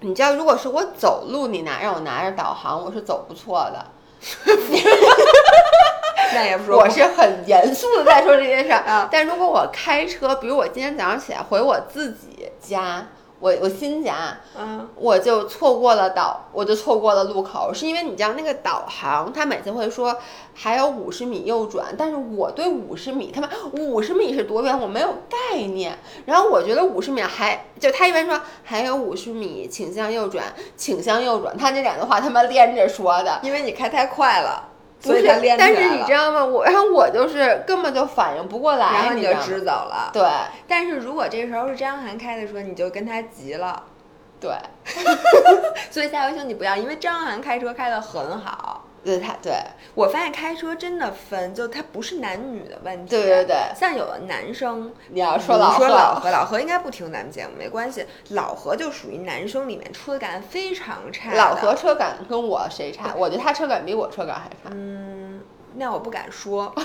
[0.00, 3.86] 你知道，如果是我走路，你拿让我拿着导航，我是走不错的。
[6.34, 9.08] 那也不是，我是很严肃的在说这件事儿。
[9.10, 13.06] 但如果我开车，比如我今天早上起来回我自己家。
[13.40, 20.16] 我我新家，嗯，我就错过了导，我就错过了路口，是因为你知道那个导航，他每次会说
[20.54, 25.96] 还有五十米右转，但是我对五十米，他们五十米是多远，我没有概念。
[26.26, 30.44] 然后我觉得五十米还就他一般说还有五十米，请向右转，
[30.76, 34.64] 请向右转，他那两句话他妈连着说的，因为你开太快了。
[35.02, 35.22] 不是，
[35.56, 36.44] 但是你知道吗？
[36.44, 40.10] 我然后我就是根本就反应不过来，然后你就支走了。
[40.12, 40.22] 对，
[40.66, 43.82] 但是如果这时候是张涵开的车，你就跟他急了。
[44.40, 44.52] 对，
[45.90, 48.84] 所以下回请你不要，因为张涵开车开的很好。
[49.08, 49.54] 对他，对
[49.94, 53.10] 我发现开车真的分，就他不是男女的问题。
[53.10, 58.04] 对对对，像有的男生，你要说老何，老何，老何应该不听咱们节目，没关系。
[58.30, 61.32] 老何就属于男生里面车感非常差。
[61.32, 63.14] 老何车感跟我谁差？
[63.16, 64.70] 我觉得他车感比我车感还差。
[64.72, 65.40] 嗯，
[65.76, 66.70] 那我不敢说。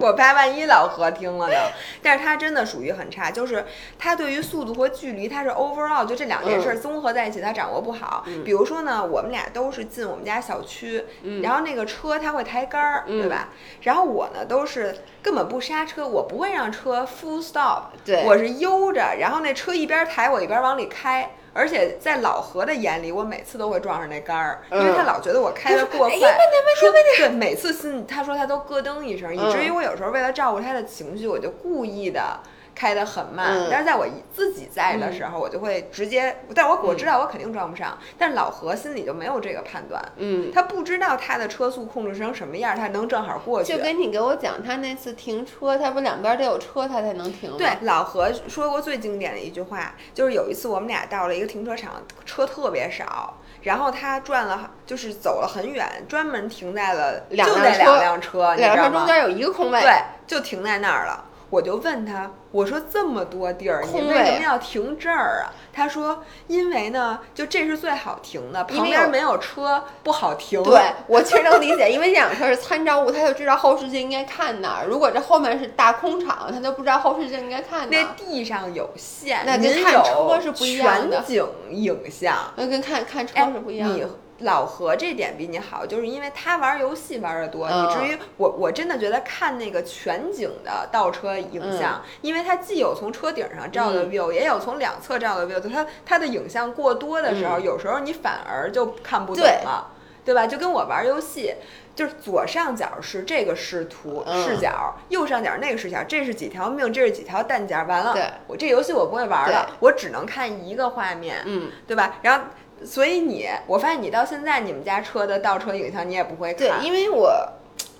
[0.06, 1.54] 我怕万一老何听了呢，
[2.02, 3.64] 但是他真的属于很差，就是
[3.98, 8.24] 他对于速度和距离，他是 overall 就这两件事综合在一起，他掌握不好。
[8.44, 11.04] 比如说呢，我们俩都是进我们家小区，
[11.42, 13.48] 然后那个车他会抬杆儿，对吧？
[13.82, 21.30] 然后我呢都是根本不刹车，我不会让车 full stop，对，我是悠着，然后那车一边抬我一边往里开。
[21.52, 26.18] 而且在老何的眼里，我每次都会撞上那杆儿，因为他老觉得我开的过快。
[26.18, 32.40] 说对，每次心他说他都咯噔一声，以至于我有时候为了照顾他的情绪，我就故意的。
[32.80, 43.74] 开得很慢，但是在我自己在的时候，我就会直接，但我我知道我肯定撞不上，但老何心里就没有这个判断，嗯，他不知道他的车速控制成什么样，他能正好过去。
[43.74, 47.56] 就跟你给我讲，他那次停车，他不两边得有车，他才能停吗？
[47.58, 59.92] 对，老何说过最经典的一句话，就是有一次我们俩到了一个停车场，车特别少，然后他转了，就是走了很远，专门停在了两辆车，两辆车中间有一个空位，对，
[60.26, 61.26] 就停在那儿了。
[61.50, 65.52] 我就问他，我说这么多地儿，你为什么要停这儿啊？
[65.72, 70.62] 他说，因为呢，就这是最好停的，旁边没有车不好停。
[70.62, 74.86] 对我其实能理解，因为这辆车是参照物，他就知道后视镜应该看哪儿。
[74.86, 78.14] 如果这后面是大空场，他就不知道后视镜应该看哪儿。
[78.16, 81.16] 那地上有线，那跟看车是不一样的。
[81.18, 84.08] 全景影像，那跟看看车是不一样的。
[84.40, 99.92] 老何这点比你好，就是因为他玩游戏玩的多，以至于我我真的觉得看那个全景的倒车影像，因为它既有从车顶上照的 view，也有从两侧照的 view，就它它的影像过多的时候，有时候你反而就看不懂了。
[100.22, 100.46] 对吧？
[100.46, 101.54] 就跟我玩游戏，
[101.96, 112.18] 就是左上角是这个视图嗯视角，右上角那个视角，这是几条命，这是几条弹夹，完了对，我这游戏我不会玩了，我只能看一个画面，嗯，对吧？
[112.22, 112.44] 然后。
[112.84, 117.48] 所以你，我发现你到现在你们家车的倒车影像你也不会看对，因为我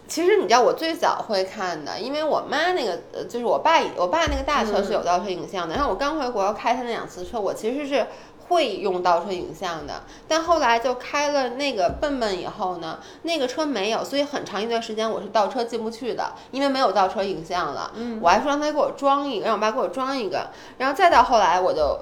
[0.09, 8.07] 其实你知道我最早会看的，因为我妈那个呃，就是我爸我爸那个大车是有倒车影像的，然后我刚回国开他那两次车，我其实是。
[8.51, 17.93] 会用倒车影像的，但后来就开了那个笨笨以后呢，那个车没有，所以很长一段时间我是倒车进不去的，因为没有倒车影像了。
[17.95, 21.97] 嗯我还说让他给我装一个，让我爸给我装一个，然后再到后来我就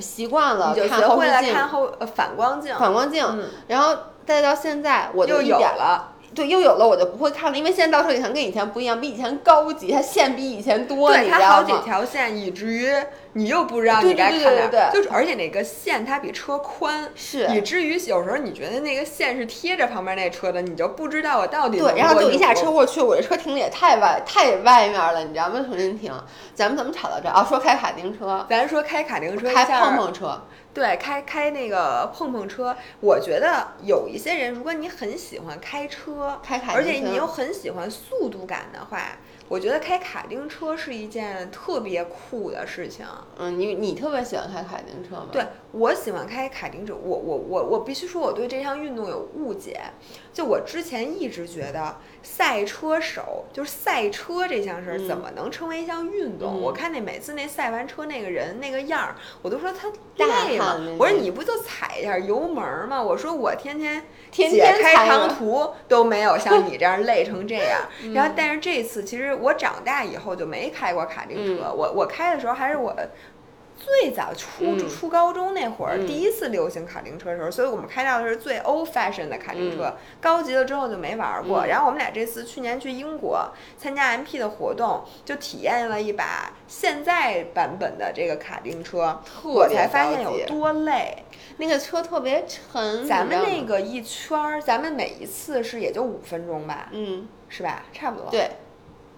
[0.00, 6.12] 习惯了你就看学会了后视镜、看后呃反光镜，反光镜，嗯然后再到现在我就有一点了。
[6.32, 11.84] 对，又有了我就不会看了，因为现在倒车影像跟以前不一样，比以前高级，它线比以前多，对，你它好几知道吗？
[11.84, 12.88] 条线，以至于
[13.34, 25.64] 你又不知道你该对对看哪儿，对对就是而且那个线它比车宽，是以至于有时候你觉得那个线是贴着旁边那车的，你就不知道我到底对，能然后就一下车过去，我这车停的也太外太外面了，你知道吗？
[25.66, 26.12] 重新停。
[26.54, 27.32] 咱们怎么吵到这儿？
[27.32, 30.42] 啊，说开卡丁车，咱说开卡丁车，开碰碰车，
[30.74, 38.98] 对，开开那个碰碰车，我觉得有一些人，如果你很喜欢开车，开卡丁而且你又很喜欢速度感的话，
[39.50, 43.04] 我觉得开卡丁车是一件特别酷的事情。
[43.36, 45.26] 嗯，你你特别喜欢开卡丁车吗？
[45.32, 49.80] 对，我喜欢开卡丁车，我我我我必须说我对这项运动有误解。
[50.32, 56.52] 就我之前一直觉得赛车手就是赛车这项事儿嗯怎么能称为一项运动？
[56.54, 60.98] 嗯我看那每次那赛完车那个人那个样儿，我都说他大累吗汗淋漓？
[60.98, 63.02] 我说你不就踩一下油门儿吗？
[63.02, 67.80] 我说我天天天天踩油长途都没有像你这样累成这样。
[68.04, 72.94] 嗯然后，但是这次其实我长大以后就没开过卡丁车，嗯我我开的时候还是我。
[73.82, 81.60] 最早初嗯初高中那会儿，嗯第一次流行卡丁车的时候，所以我们开到的是最 old fashion 的卡丁车，嗯高级了之后就没玩过。
[81.60, 91.24] 嗯然后我们俩这次去年去英国参加 MP 的活动，就体验了一把现在版本的这个卡丁车，我才发现有多累。
[91.56, 97.84] 那个车特别沉，咱们那个一圈儿，咱们每一次是也就五分钟吧，嗯，是吧？
[97.92, 98.30] 差不多。。
[98.30, 98.50] 对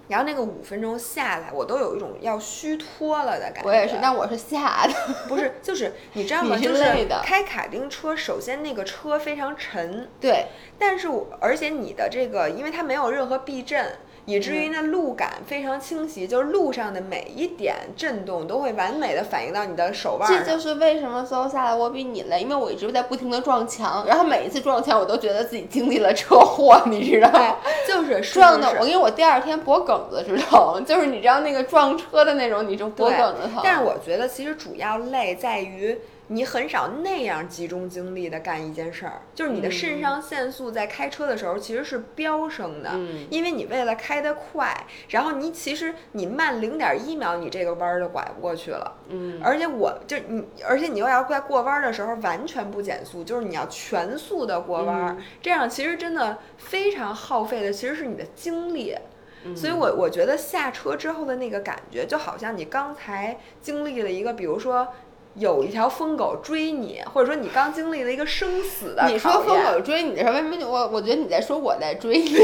[0.08, 3.68] 然后那个五分钟下来，我都有一种要虚脱了的感觉。
[3.68, 4.92] 我也是，但我是下的，
[5.28, 6.56] 不是， 就是你知道吗？
[6.56, 6.84] 就是
[7.22, 10.46] 开卡丁车，首先那个车非常沉，对，
[10.78, 13.98] 但是我而且你的这个，因为它没有任何避震，
[14.32, 20.52] 以至于嗯那路感非常清晰，就是路上的每一点震动都会完美的反映到你的手腕这。
[20.52, 27.56] 就是为什么搜下来我比你累，因为我一直在不停的撞墙，然后每一次撞墙我都觉得自己经历了车祸，你知道吗？
[27.86, 33.60] 就是 是撞的，我因为，我第二天脖梗子直疼，就是你知道那个撞车的那种，你就脖梗子疼。
[33.62, 35.98] 但是我觉得其实主要累在于
[36.32, 43.26] 你很少那样集中精力的干一件事儿，就是你的肾上腺素在开车的时候其实是飙升的，嗯。
[43.30, 44.74] 因为你为了开得快，
[45.10, 48.98] 然后你其实你慢零点一秒，你这个弯儿就拐不过去了。
[49.08, 55.24] 嗯，而且我就你，而且你又要在过弯儿的时候完全不减速，就是你要全速的过弯儿，嗯。
[55.42, 58.96] 这样其实真的非常耗费的，其实是你的精力。
[59.44, 59.54] 嗯。
[59.54, 64.88] 所以我我觉得下车之后的那个感觉，就好像你刚才经历了一个，比如说
[65.34, 72.36] 有一条疯狗追你，或者说你刚经历了一个生死的你说疯狗追你的时候，为什么我我觉得你在说我在追你？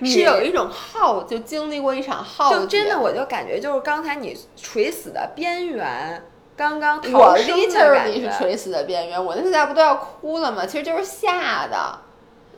[0.10, 6.20] 是有一种耗，就经历过一场耗就真的，我就感觉就是刚才你垂死的边缘，
[6.56, 8.32] 刚刚我逃生的感 literally 是觉。
[8.36, 10.66] 垂死的边缘，我那下不都要哭了吗？
[10.66, 12.00] 其实就是吓的。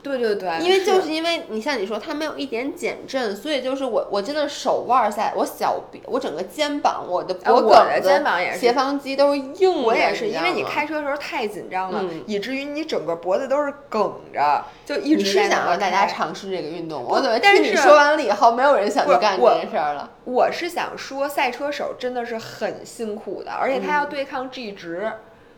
[0.05, 9.81] 对对对，因为就是因为你像你说，它没有一点减震，所以就是我我真的手腕儿下，我小臂，我整个肩膀，我的脖梗子、的肩膀也是斜方肌都是硬的。
[9.81, 20.11] 我也是，因为你开车的时候太紧张了，嗯以至于你整个脖子都是梗着，就一直在想让大家尝试这个运动我怎么但是听你说完了以后，没有人想去干这件事儿了？
[20.25, 25.11] 我是想说，赛车手真的是很辛苦的，而且他嗯要对抗 G 值。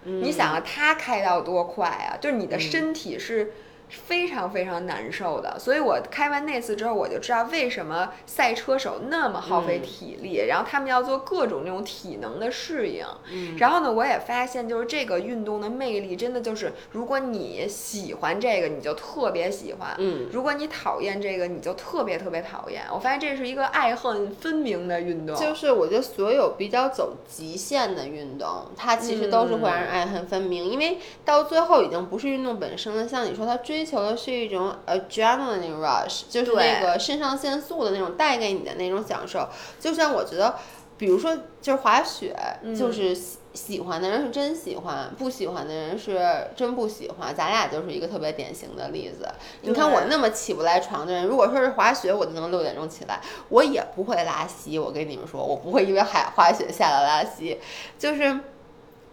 [0.03, 2.15] 你想啊，他开到多快啊？
[2.21, 3.51] 就是你的嗯身体是
[3.89, 5.57] 非常非常难受的。
[5.59, 13.05] 所以我开完那次之后，我就知道为什么赛车手那么耗费嗯体力，然后他们要做各种那种体能的适应。
[13.31, 22.83] 嗯然后呢，我也发现，就是这个运动的魅力，真的就是，如果你喜欢这个，你就特别喜欢；嗯，如果你讨厌这个，你就特别特别讨厌。
[22.93, 25.35] 我发现这是一个爱恨分明的运动。
[25.35, 33.07] 就是我觉得所有比较走极限的运动，它其实都是会让人爱恨分明，因为到最后已经不是运动本身了。
[33.07, 39.47] 像你说，它追求的是一种 adrenaline rush，就是那个肾上腺素的那种带给你的那种享受。
[39.79, 40.55] 就像我觉得，
[40.97, 42.35] 比如说就是滑雪，
[42.75, 43.15] 就是
[43.53, 47.35] 喜欢的人是真喜欢，不喜欢的人是真不喜欢。
[47.35, 49.29] 咱俩就是一个特别典型的例子。
[49.61, 54.79] 你看我那么起不来床的人，如果说是滑雪，我就能六点钟起来，我也不会拉稀。
[54.79, 57.59] 我跟你们说，我不会因为海滑雪下来拉稀，
[57.99, 58.39] 就是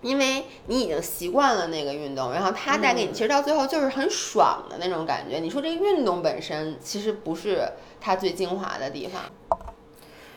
[0.04, 5.38] 因为你已经习惯了那个运动，然后它带给你，其实到最后就是很爽的那种感觉。
[5.38, 7.66] 你说这个运动本身其实不是
[8.00, 9.22] 它最精华的地方。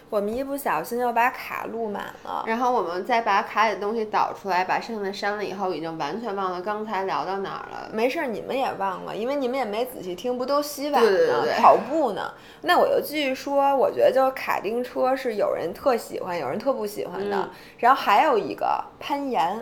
[0.10, 7.90] 我们一不小心就把卡录满了，然后我们再把卡里的东西导出来，把剩下的删了以后，已经完全忘了刚才聊到哪儿了。
[7.92, 11.54] 没事儿，你们也忘了，因为你们也没仔细听，不都洗碗对对对对。
[11.60, 12.34] 跑步呢？
[12.62, 17.36] 那我就继续说，我觉得就卡丁车是有人特喜欢，有人特不喜欢的。
[17.36, 17.50] 嗯。
[17.80, 19.62] 然后还有一个攀岩，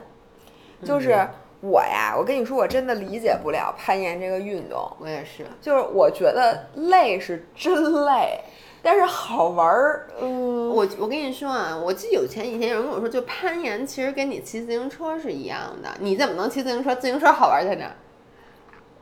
[0.84, 1.28] 就是
[1.62, 8.40] 我呀，我跟你说，我真的理解不了攀岩这个运动，我也是，就是我觉得累是真累，
[8.86, 15.90] 但是好玩儿，嗯，我我跟你说啊，我记得有前几天有人跟我说，就攀岩其实跟你骑自行车是一样的。
[16.02, 16.94] 你怎么能骑自行车？
[16.94, 17.96] 自行车好玩在哪儿？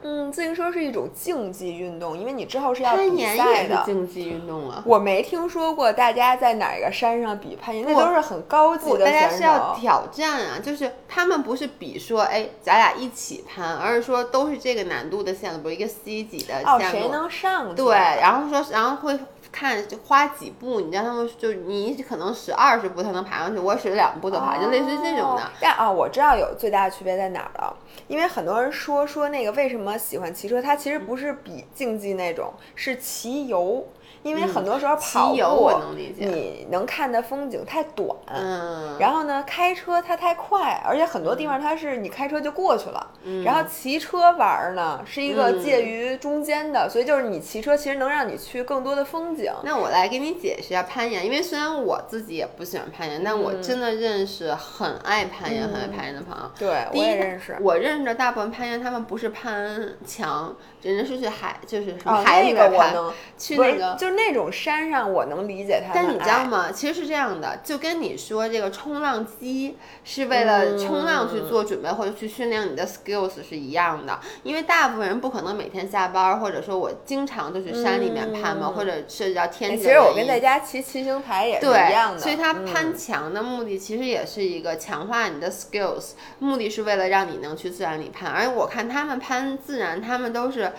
[0.05, 3.75] 嗯，自行车是一种竞技运动，因为你之后是要比攀岩赛的。
[3.75, 4.81] 也是竞技运动啊。
[4.85, 9.75] 我没听说过大家在哪个山上比攀岩，那都是很高级，的大家选是要。
[9.77, 16.99] 挑战啊，就是他们不是比说，哎，咱俩一起攀，而是说都是这个难度的线路，比如一个 C 级的哦，线路。
[16.99, 17.75] 谁能上去？
[17.75, 19.19] 对，然后说，然后会
[19.53, 25.51] 看就花几步，你让他们就你可能使二十步才能爬上去，我使两步的话，就类似于这种的。
[25.61, 27.77] 但啊，我知道有最大的区别在哪儿了，
[28.07, 33.87] 因为很多人说说那个为什么喜欢骑车，它其实不是比竞技那种，是骑游。
[34.23, 43.07] 因为很多时候跑步，嗯我能理解你能看的风景太短，嗯，然后呢，开车它太快，而且很多地方它是你开车就过去了。
[43.25, 49.51] 嗯然后骑车玩儿呢，是一个介于中间的，所以就是你骑车其实能让你去更多的风景。
[49.63, 56.49] 那我来给你解释一下攀岩，因为虽然我自己也不喜欢攀岩，但嗯我真的认识很爱攀岩、很爱攀岩的朋友。
[56.57, 57.57] 对，我也认识。
[57.61, 62.95] 我认识的大部分攀岩，他们不是攀墙，人家是去海，就是什么哦，海里那个面攀，
[63.37, 63.95] 去那个。
[63.97, 65.93] 就是那种山上，我能理解他。
[65.93, 66.71] 但你知道吗？
[66.71, 74.19] 其实是这样的，就跟你说这个冲浪机是为了冲浪去做准备，或者去训练你的 skills 是一样的。
[74.43, 79.83] 因为大部分人不可能每天下班儿，或者说我经常就去山里面攀嘛，或者涉及到天哎气。
[79.83, 82.19] 其实我跟在家骑骑行台也是，一样的。
[82.19, 88.31] 所以它嗯攀墙的目的其实也是一个强化你的 skills，目的是为了让你能去自然里攀。
[88.31, 90.71] 而我看他们攀自然，他们都是，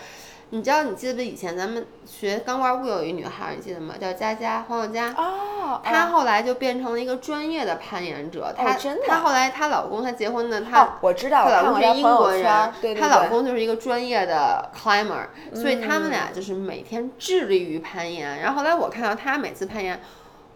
[0.51, 1.21] 你知道，你记得不？
[1.21, 3.95] 以前咱们学钢管舞有一女孩儿，你记得吗？
[3.99, 5.13] 叫佳佳，黄小佳。
[5.17, 8.53] 哦，她哦后来就变成了一个专业的攀岩者。
[8.55, 18.39] 她真的她后来她老公她结婚的，她哦，我知道，她老公是英国人，她老公就是一个专业的 climber，所以他们嗯俩就是每天致力于攀岩。
[18.39, 19.99] 然后后来我看到她每次攀岩，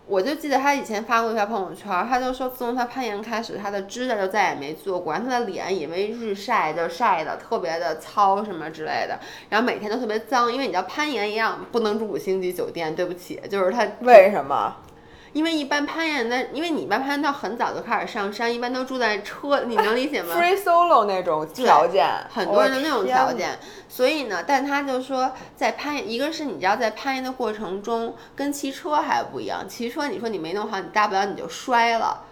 [0.10, 14.76] 我就记得他以前发过一条朋友圈他，就说自从他攀岩开始，他的指甲就再也没做过，然后他的脸因为日晒就晒的特别的糙什么之类的，然后每天都特别脏，因为你知道攀岩一样不能住五星级酒店，对不起，就是他为什么？
[15.34, 23.06] 因为一般攀岩的，因为你一般攀岩到很早就开始上山，一般都住在车，你能理解吗？free solo 那种条件，很多人的那种。
[23.06, 23.58] 条件，
[23.88, 32.24] 所以呢，但他就说，在攀岩，一个是你知道在攀岩的过程中跟骑车还不一样，骑车你说你没弄好，你大不了你就摔了，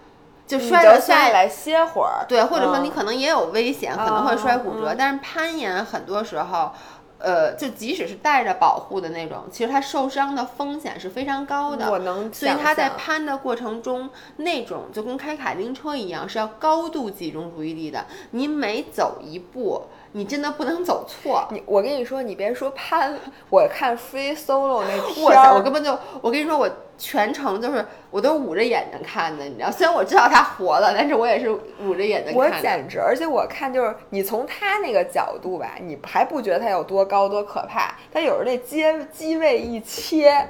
[0.46, 1.30] 就摔了下。
[1.30, 4.94] 来歇会儿，对，或者说你嗯可能也有危险，可能会摔骨折。
[4.94, 6.72] 嗯但是攀岩很多时候，
[7.20, 11.90] 呃，就即使是带着保护的那种，其实他受伤的风险是非常高的。
[11.90, 18.06] 我能所以他在攀的过程中，那种就跟开卡丁车一样，是要高度集中注意力的。
[18.32, 19.84] 你每走一步，
[20.14, 21.48] 你真的不能走错。
[21.52, 23.18] 你，我跟你说，你别说潘，
[23.50, 31.52] 我看 free solo 那哇塞，片儿我根本就，我跟你说，我全程就是我都捂着眼睛看的，你知道，虽然我知道他活了，但是我也是
[31.86, 32.62] 捂着眼睛我看的。
[32.62, 37.94] 简直，而且我看就是你从他那个角度吧，你还不觉得他有多高多可怕？
[38.12, 40.48] 他有时候那机机位一切，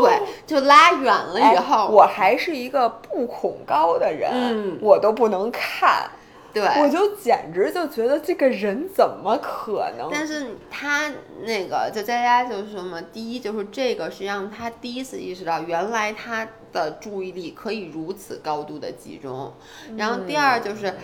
[0.00, 6.08] 对，就拉远了以哎后，我还是一个不恐高的人，嗯我都不能看，
[6.52, 10.08] 对，我就简直就觉得这个人怎么可能？
[10.10, 11.12] 但是他
[11.44, 19.52] 那个就佳佳就是说嘛，第一就是这个是让他第一次意识到，原来他的注意力可以如此高度的集中。
[19.96, 20.94] 然后第二就是，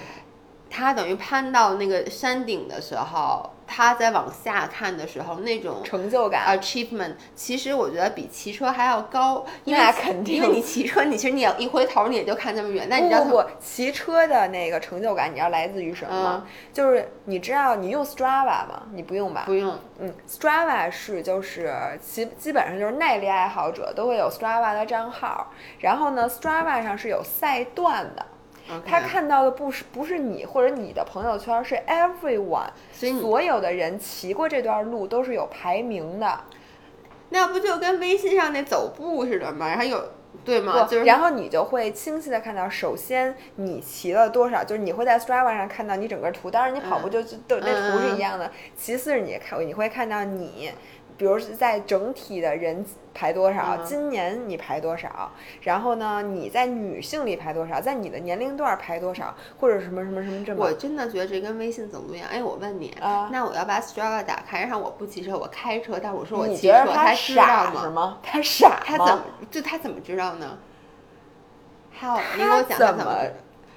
[0.75, 16.47] 他等于攀到那个山顶的时候，他在往下看的时候，那种成就感，achievement，其实我觉得比骑车还要高，因为那肯定因为你骑车，你其实你要一回头你也就看这么远，但你知道他不骑车的那个成就感，你知道来自于什么吗？
[16.73, 18.83] 就是你知道你用 Strava 吗？
[18.93, 19.45] 你不用吧？
[19.47, 21.73] 不用，嗯，Strava 是就是
[22.03, 28.27] 基基本上就是耐力爱好者都会有 Strava 的账号，然后呢，Strava 上是有赛段的。
[28.87, 36.41] 他看到的不是不是你或者你的朋友圈，是 everyone，所所有的人骑过这段路都是有排名的。
[37.31, 39.69] 那不就跟微信上那走步似的吗？
[39.69, 40.11] 然后有
[40.45, 40.87] 对吗？
[40.89, 48.51] 就是然后你就会清晰的看到，首先你骑了多少，就是你会在 Strava 上看到你整个图，当然你跑步就就都那图是一样的。
[48.77, 50.71] 其次是你看你会看到你。
[51.17, 52.85] 比如是在整体的人
[53.15, 55.31] 排多少，今年你排多少，
[55.63, 60.65] 然后呢，你在女性里排多少，在你的年龄段排多少，或者什么什么什么这么。
[60.65, 62.29] 我真的觉得这跟微信走路一样。
[62.29, 62.93] 哎，我问你，
[63.31, 68.19] 那我要把 Strava 打开，然后我不骑车，我开车，但我说我骑车，他傻吗？
[68.23, 70.59] 他傻他怎么就他怎么知道呢？
[71.93, 73.17] 还有你给我讲怎么？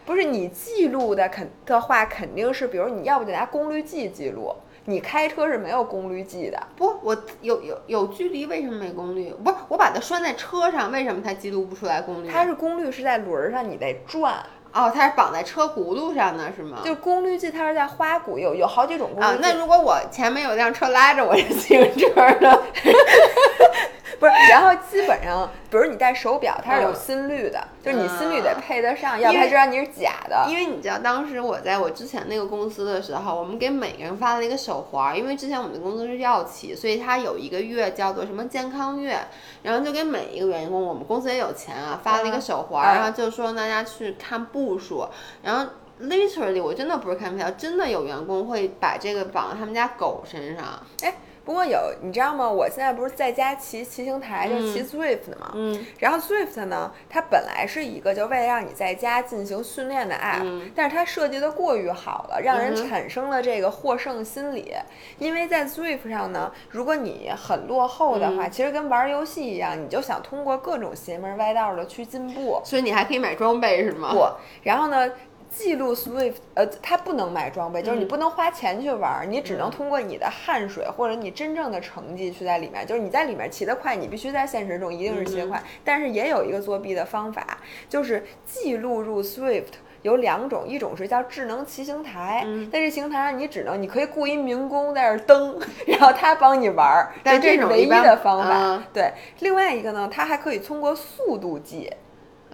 [0.05, 4.55] 不是你记录的肯的话，肯定是，比如你要不就拿功率计记录。
[4.89, 9.33] 你开车是没有功率计的，不，我有有有距离，为什么没功率？
[9.43, 12.29] 不是，我把它拴在车上，为什么它记录不出来功率？
[12.31, 14.35] 它是功率是在轮儿上，你得转。
[14.71, 16.77] 哦，它是绑在车轱辘上的是吗？
[16.85, 19.37] 就功率计，它是在花鼓，有有好几种功率啊。
[19.41, 22.07] 那如果我前面有辆车拉着我这自行车
[22.39, 22.57] 呢？
[24.19, 30.45] 不是，然后基本上，比如你戴手表，它是有心率的，就是你心率得配得上，要不然知道你是假的。
[30.49, 39.19] 因为你知道，当时我在我之前那个公司的时候，我们给每个人发了一个手环，因为之前我们的公司是药企，所以它有一个月叫做什么健康月，
[39.61, 45.07] 然后就给每一个员工，我们公司也有钱啊，发了一个手环，然后就说大家去看步数，
[45.43, 50.65] 然后 literally 我真的不是开玩笑，真的有员工会把这个绑在他们家狗身上，
[51.03, 51.13] 哎。
[51.47, 52.45] 不过有你知道吗？
[52.51, 55.49] 我现在不是在家骑骑行台，就骑 Swift 的嘛。
[55.53, 55.85] 嗯。
[55.97, 64.73] 然后 Swift 呢，它本来是一个就为了让你在家进行训练的 app，但是它设计的过于好了，让人产生了这个获胜心理。
[65.19, 72.59] 因为在 Swift 上呢，如果你很落后的话，其实跟玩游戏一样，你就想通过各种邪门歪道的去进步。
[72.65, 74.09] 所以你还可以买装备是吗？
[74.11, 74.27] 不。
[74.63, 75.09] 然后呢？
[75.57, 82.85] 记录 Swift，呃，它不能买装备，就是你不能花钱去玩，你只能通过你的汗水或者你真正的成绩去在里面。
[82.85, 85.61] 就是你在里面骑得快，你必须在现实中一定是骑得快。
[85.83, 87.57] 但是也有一个作弊的方法，
[87.89, 98.83] 就是记录入 Swift 有两种，一种是叫智能骑行台，在这行台上你只能你可以雇一民工在那儿蹬， 然后他帮你玩儿，但这是唯一的方法。
[98.93, 101.91] 对，另外一个呢，它还可以通过速度计。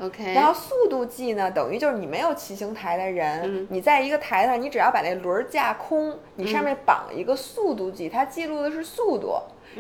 [0.04, 9.36] OK，然后速度计呢，等于就是你没有骑行台的人，你在一个台上，你只要把那轮架空，你上面绑一个速度计，它记录的是速度，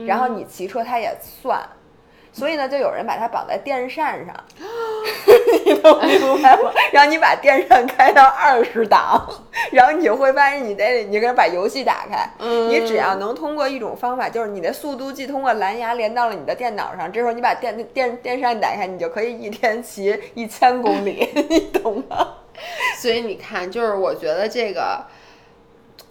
[0.05, 1.59] 然后你骑车它也算。
[2.33, 4.35] 所以呢，就有人把它绑在电扇上，
[5.65, 6.71] 你能明白吗？
[6.91, 9.23] 让你把电扇开到二十档，
[9.71, 12.27] 然后你就会发现你得你给把游戏打开。
[12.39, 22.29] 你只要能通过一种方法，就是你的速度计通过蓝牙连到了你的电脑上，这时候你把电电电扇打开，你就可以一天骑一千公里， 你懂吗？
[22.97, 25.05] 所以你看，就是我觉得这个。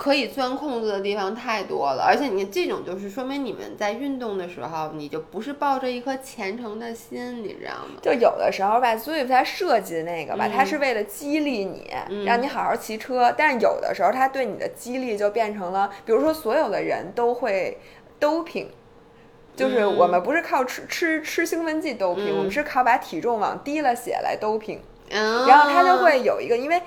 [0.03, 8.01] 可以钻空子的地方太多了，而且你这种就是说明你们在运动的时候，你就不是抱着一颗虔诚的心，你知道吗？
[8.03, 11.89] 就有的时候吧，Swift 它设计的那个吧，它是为了激励你，
[12.25, 13.33] 让你好好骑车。
[13.39, 17.79] 但是有的时候，它对你的激励就变成了，比如说所有的人都会
[18.19, 18.67] doping，
[19.55, 26.83] 就是我们不是靠吃吃吃兴奋剂 doping，我们是靠把体重往低了写来 doping，然后它就会有一个因为。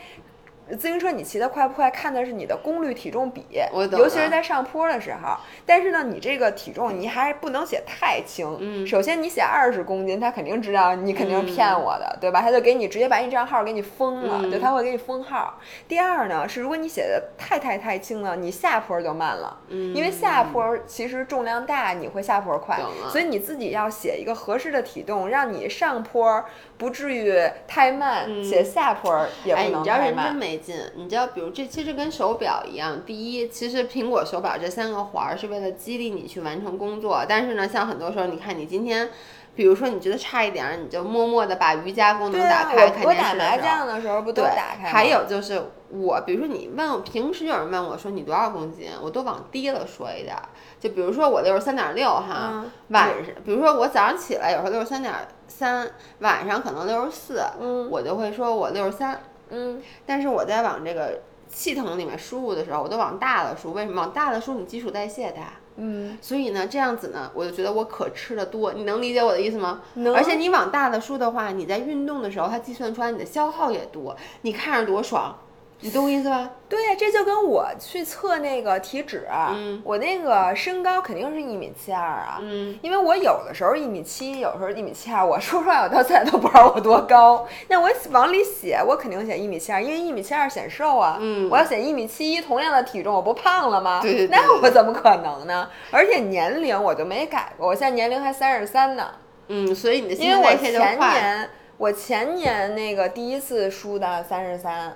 [0.72, 3.46] 自行车你骑得快不快，看的是你的功率体重比，
[3.92, 5.38] 尤其是在上坡的时候。
[5.66, 8.58] 但是呢，你这个体重你还不能写太轻。
[8.60, 12.42] 嗯，首先你写二十公斤，他肯定知道你肯定是骗我的，对吧？
[12.42, 15.60] 他就给你直接把你账号给你封了，就他会给你封号。
[15.88, 19.58] 第二呢，是如果你写的太太太轻了，你下坡就慢了。
[19.70, 26.44] 嗯，因为下坡其实重量大，你会下坡快，所以你自己要写一个合适的体重，让你上坡
[26.78, 27.34] 不至于
[27.68, 30.38] 太慢，写下坡也不能太慢。
[30.38, 33.02] 你知道，比如这其实跟手表一样。
[33.06, 37.26] 第一，其实苹果手表这三个环儿是为了激励你去完成工作。
[37.28, 39.10] 但是呢，像很多时候，你看你今天，
[39.56, 43.08] 比如说你觉得差一点，你就默默的把瑜伽功能打开，看电视。
[43.08, 44.90] 我打麻将的时候不都打开？
[44.90, 50.36] 还有就是我，比如说你问我，平时有人问我说你多少公斤，我都往低了说一点。
[50.78, 55.14] 就比如说我六十三点六哈，晚上，比如说我早上起来有时候六十三点
[55.48, 57.42] 三，晚上可能六十四，
[57.90, 59.22] 我就会说我六十三。
[59.50, 63.74] 嗯，但是我在往这个系统里面输入的时候，我都往大了输。
[63.74, 64.56] 为什么往大了输？
[64.56, 65.54] 你基础代谢大。
[65.78, 68.74] 嗯，所以呢，这样子呢，我就觉得我可吃的多。
[68.74, 69.82] 你能理解我的意思吗？
[69.96, 70.16] 能。
[70.16, 74.16] 而且你往大了输的话，你在运动的时候，它计算出来你的消耗也多。
[74.42, 75.38] 你看着多爽，
[75.86, 76.50] 你懂我意思吧？
[76.68, 85.24] 对呀，这就跟我去测那个体脂，嗯我那个身高肯定是一米七二啊，嗯，因为我有的时候一米七，有时候一米七二。
[85.24, 87.48] 我说出来，我到现在都不知道我多高。
[87.68, 91.18] 那我往里写，我肯定写一米七二，因为一米七二显瘦啊。
[91.22, 94.02] 嗯我要写一米七一，同样的体重，我不胖了吗？
[94.02, 95.70] 对对对那我怎么可能呢？
[95.92, 99.12] 而且年龄我就没改过，我现在年龄还三十三呢。
[99.50, 100.98] 嗯，所以你的新因为我前。
[100.98, 104.96] 年我前年那个第一次输的三十三，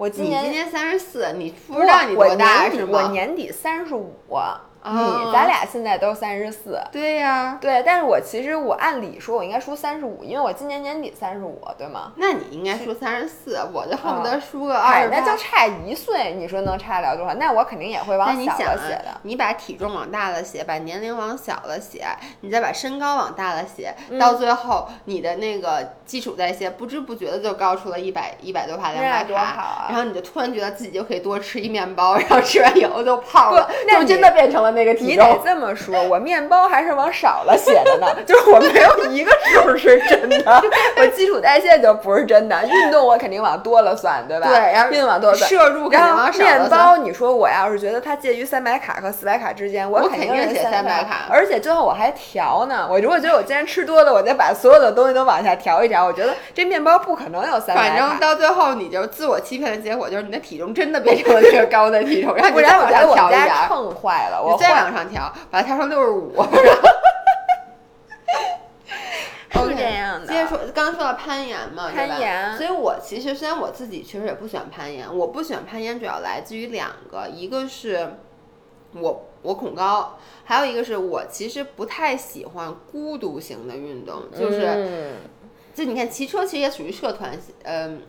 [0.00, 3.02] 我今年你今年三十四，你不不知道你我多大是吗？
[3.04, 6.80] 我年底三十五，啊你咱俩现在都三十四。
[6.90, 12.12] 对呀、对，但是我其实我按理说我应该输三十五，因为我今年年底三十五，对吗？
[12.16, 15.08] 那你应该输三十四，我就恨不得输个二。
[15.10, 17.34] 那就差一岁，你说能差得了多少？
[17.34, 19.20] 那我肯定也会往小了写的。
[19.22, 22.06] 你把体重往大了写，把年龄往小了写，
[22.40, 35.38] 你再把身高往大了写，嗯到最后你的那个基础代谢不知不觉的就高出了一百一百多卡、两百多好卡，啊然后你就突然觉得自己就可以多吃一面包，然后吃完以后就胖了，那你就真的变成了那个体你得。
[35.44, 40.62] 这么说，我面包还是往少了写的呢， 就是我没有一个数是真的，
[40.98, 44.48] 我基础代谢就不是真的，运动我肯定往多了算，对吧？
[44.48, 45.50] 对然后运动往多了算。
[45.50, 52.86] 摄入肯定往少了面包，你说我要是觉得它介于三百卡和四百卡之间，我肯肯定是写三300卡而且最后我还调呢。
[52.90, 56.04] 我如果觉得我今天吃多了，我再把所有的东西都往下调一调。
[56.04, 58.20] 我觉得这面包不可能有三百反正。
[58.20, 66.34] 到最后，你就自我欺骗的结果就是你的体重真的变成了那个高的体重， 然后不你再往下然我觉得我们调一点秤坏了，我你再往上调，把它调成六十五。
[69.68, 70.26] 是这样的。
[70.26, 78.16] 接着说，刚刚说到攀岩嘛，攀岩所以我其实虽然我自己确实也不喜欢攀岩，我不喜欢攀岩主要来自于两个，一个是
[78.94, 85.16] 我我恐高，还有一个是我其实不太喜欢孤独型的运动，就是、嗯
[85.74, 88.02] 就你看骑车其实也属于社团，嗯。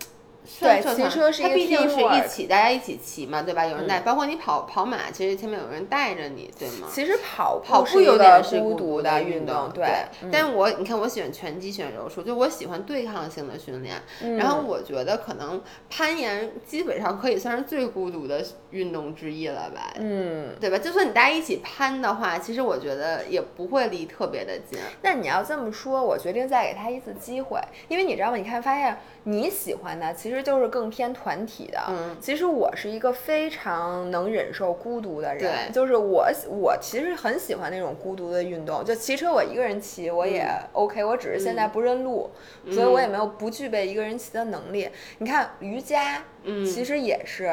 [0.59, 3.65] 对骑车是一个它毕竟是一起，大家一起骑嘛，对吧？
[3.65, 6.87] 有人带，包括你跑跑马，其实前面有人带着你，对吗？
[6.91, 9.85] 其实跑跑步有点是孤独的运动，对。
[10.23, 13.95] 嗯但我你看，我喜欢拳击，喜欢柔术，就我喜欢对抗性的训练。
[14.37, 20.77] 然后我觉得可能攀岩基本上可以算是最孤独的运动之一了吧，嗯，对吧？
[20.77, 24.79] 就算你大家一起攀的话，其实我觉得也不会离特别的近。
[25.01, 28.37] 那你要这么说，我决定再给他一次机会，因为你知道吗？
[28.37, 31.79] 你看，发现你喜欢的其实就是更偏团体的。
[31.89, 42.29] 嗯，其实我是一个非常能忍受孤独的人，对就是我我其实很喜欢那种孤独的运动，就骑车我一个人骑我也 OK，、我只是现在不认路，
[42.69, 44.87] 所以我也没有不具备一个人骑的能力。
[45.17, 47.51] 你看瑜伽，嗯其实也是。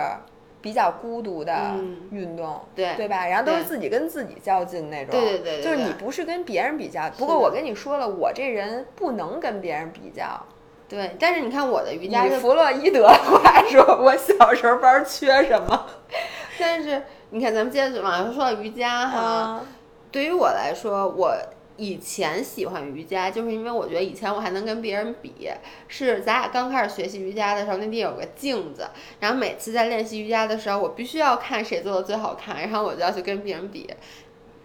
[0.61, 3.29] 比较孤独的嗯运动，对对吧？
[3.29, 7.09] 然后都是自己跟自己较劲那种，对对对对就是你不是跟别人比较。
[7.11, 10.45] 不过我跟你说了，我这人不能跟别人比较。
[10.89, 15.87] 对，但是你看我的瑜伽就，以弗洛伊德话说，我小时候班缺什么？
[16.59, 19.67] 但是你看咱们接着往上说到瑜伽哈，啊，
[20.11, 21.37] 对于我来说，我
[21.77, 25.51] 以前喜欢瑜伽，就是因为我觉得以前我还能跟别人比。
[25.87, 28.89] 是咱俩刚开始学习瑜伽的时候，那地有个镜子，
[29.21, 33.89] 然后每次在练习瑜伽的时候，我必须要看谁做的最好看，然后我就要去跟别人比。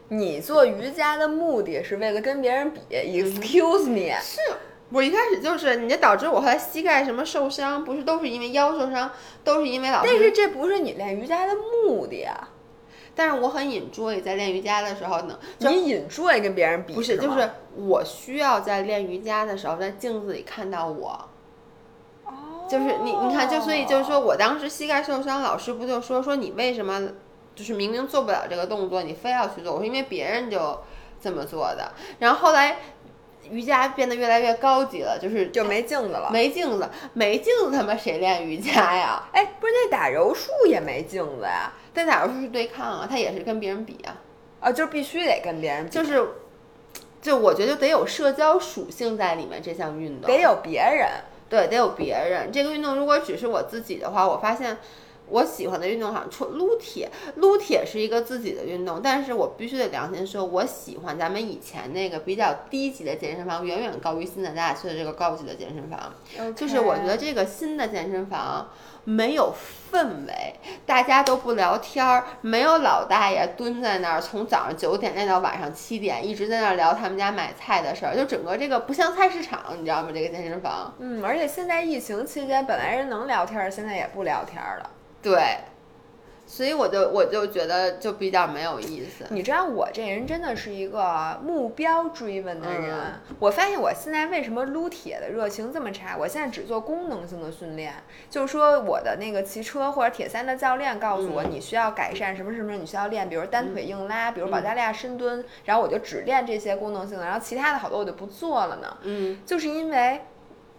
[0.08, 4.40] 你做瑜伽的目的是为了跟别人比？Excuse me，是
[4.94, 9.10] 我一开始就是，你这导致我后来膝盖什么受伤，不是都是因为腰受伤，
[9.44, 10.10] 都是因为老师。
[10.10, 12.50] 但是这不是你练瑜伽的目的啊！
[13.16, 21.28] 但是我很 enjoy 在练瑜伽的时候能，就你引 joy 跟别人比不是，就是我需要在练瑜伽的时候，在镜子里看到我。
[22.70, 27.10] 就是你，你看，就所以就是说我当时膝盖受伤，老师不就说说你为什么
[27.56, 29.74] 就是明明做不了这个动作，你非要去做？
[29.74, 30.80] 我说因为别人就
[31.22, 31.92] 这么做的。
[32.20, 32.78] 然后后来
[33.50, 36.30] 瑜伽变得越来越高级了，就是就没镜子了。
[36.32, 39.24] 没镜子，没镜子，他妈谁练瑜伽呀？
[39.32, 41.72] 哎，不是那打柔术也没镜子呀？
[41.94, 44.16] 但打柔术是对抗啊，他也是跟别人比啊，
[44.60, 46.26] 啊，就必须得跟别人比，就是。
[47.24, 51.08] 就我觉得得有社交属性在里面，这项运动得有别人。
[51.48, 52.52] 对，得有别人。
[52.52, 54.78] 这个运动如果只是我自己的话，我发现
[55.34, 66.14] 我喜欢的运动好像除撸铁，撸铁是一个自己的运动，但是我必须得良心说，我喜欢咱们以前那个比较低级的健身房，远远高于现在咱俩去的这个高级的健身房。
[66.56, 68.70] 就是我觉得这个新的健身房
[69.06, 69.52] 没有
[69.92, 70.54] 氛围，
[70.86, 80.10] 大家都不聊天儿，没有老大爷蹲在那儿从早上九点练到晚上七点，一直在那儿聊他们家买菜的事儿，就整个这个不像菜市场，你知道吗？
[80.14, 80.94] 这个健身房。
[81.00, 84.90] 嗯，而且现在疫情期间，本来人能聊天儿，现在也不聊天儿了。
[85.24, 85.58] 对，
[86.46, 89.26] 所以我就我就觉得就比较没有意思。
[89.30, 92.94] 你知道我这人真的是一个目标追问的人。
[92.94, 96.16] 嗯我发现我现在为什么撸铁的热情这么差？
[96.18, 97.94] 我现在只做功能性的训练，
[98.30, 108.98] 就是说我的那个骑车或者铁三的教练告诉我，嗯你需要改善什么什么，你需要练，比如单腿硬拉，比如保加利亚深蹲，然后我就只练这些功能性的，然后其他的好多我就不做了呢。
[109.02, 110.22] 嗯，就是因为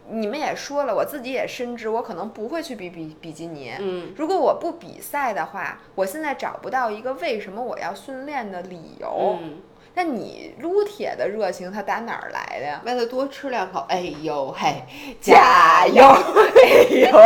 [0.08, 3.72] 你们也说了，我自己也深知我可能不会去比比比基尼。
[3.78, 9.38] 嗯，如果我不比赛的话，我现在找不到一个为什么我要训练的理由。
[9.40, 9.58] 嗯，
[9.94, 12.82] 那你撸铁的热情，它打哪儿来的呀？
[12.84, 14.82] 为了多吃两口，哎呦嘿，
[15.20, 16.04] 加油！
[16.04, 17.18] 哎呦，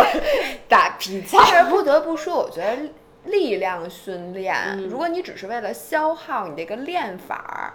[0.68, 2.76] 大劈其实不得不说，我觉得
[3.24, 7.74] 力量训练，嗯如果你只是为了消耗你这个练法儿，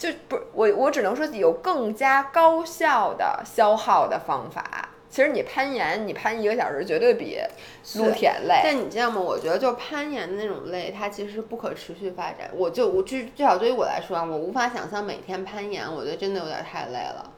[0.00, 4.88] 就不是我，我只能说有更加高效的消耗的方法。
[5.10, 7.38] 其实你攀岩，你攀一个小时绝对比
[7.96, 8.60] 撸铁累。
[8.64, 9.20] 但你知道吗？
[9.20, 12.48] 我觉得就攀岩的那种累，它其实是不可持续发展。
[12.54, 17.30] 我就我至至少对于我来说啊，我无法想象每天攀岩，我觉得真的有点太累了。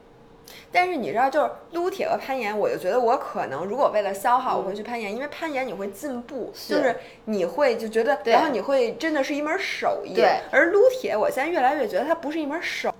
[0.73, 6.73] 但是你知道，就是撸铁和攀岩，我就觉得我可能如果为了消耗，我会去攀岩，因为攀岩你会进步，是。
[6.73, 6.95] 就是
[7.25, 10.15] 你会就觉得，然后你会真的是一门手艺。
[10.15, 10.39] 对。
[10.51, 12.93] 而撸铁，我现在越来越觉得它不是一门手。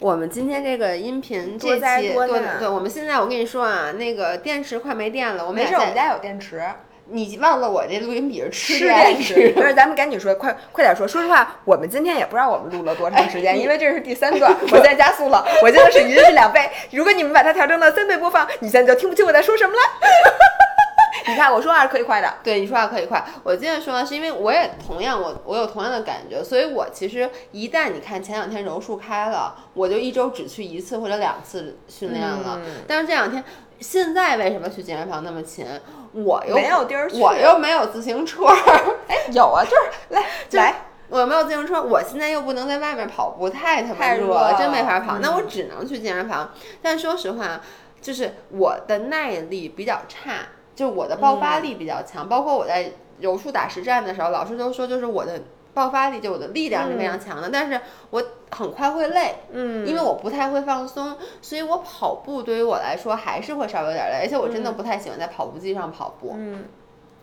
[0.00, 2.58] 我们今天这个音频这多灾期多难。
[2.58, 6.62] 对对，我们现在我跟你说啊，那个电池快没电了，我们没事，我们家有电池，
[7.06, 9.52] 你忘了我这录音笔是吃吃电电池。
[9.54, 11.06] 不是，咱们赶紧说，快快点说。
[11.06, 16.70] 说实话，我们今天也不知道我们录了多长时间，哎因为这是第三段，我现在加速了，我现在是语音是两倍。
[16.92, 19.78] 如果你们把它调整到三倍播放，你现在就听不清我在说什么了。
[21.26, 22.34] 你看，我说话是可以快的。
[22.42, 23.24] 对，你说话可以快。
[23.42, 32.60] 我接着说呢，是因为我也同样，我我有同样的感觉，所以我其实一旦你看前两天柔术开了，我就一周只去一次或者两次训练了。
[32.64, 33.42] 嗯但是这两天，
[33.80, 35.66] 现在为什么去健身房那么勤？
[36.14, 38.44] 我又没有地儿去我又没有自行车，
[39.08, 39.76] 哎，有啊，就是
[40.14, 40.74] 来来，
[41.08, 45.18] 我又没有自行车，我现在又不能在外面跑步，太他妈热了真没法跑。
[45.18, 46.52] 嗯那我只能去健身房。
[46.80, 47.60] 但说实话，
[48.00, 55.40] 就是我的耐力比较差，就我的爆发力比较强，包括我在柔术打实战的时候，老师都说就是我的。
[55.74, 58.22] 爆发力就我的力量是非常强的，但是我
[58.54, 66.34] 很快会累，嗯因为我不太会放松，所以我跑步对于我来说还是会稍微有点累，而且我真的不太喜欢在跑步机上跑步。
[66.38, 66.64] 嗯，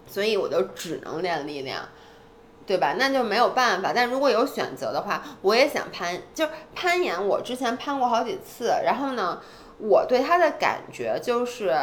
[0.05, 1.83] 所以我就只能练力量，
[2.65, 2.95] 对吧？
[2.99, 3.93] 那就没有办法。
[3.95, 7.25] 但如果有选择的话，我也想攀，就是攀岩。
[7.25, 9.41] 我之前攀过好几次，然后呢，
[9.79, 11.73] 我对它的感觉就是，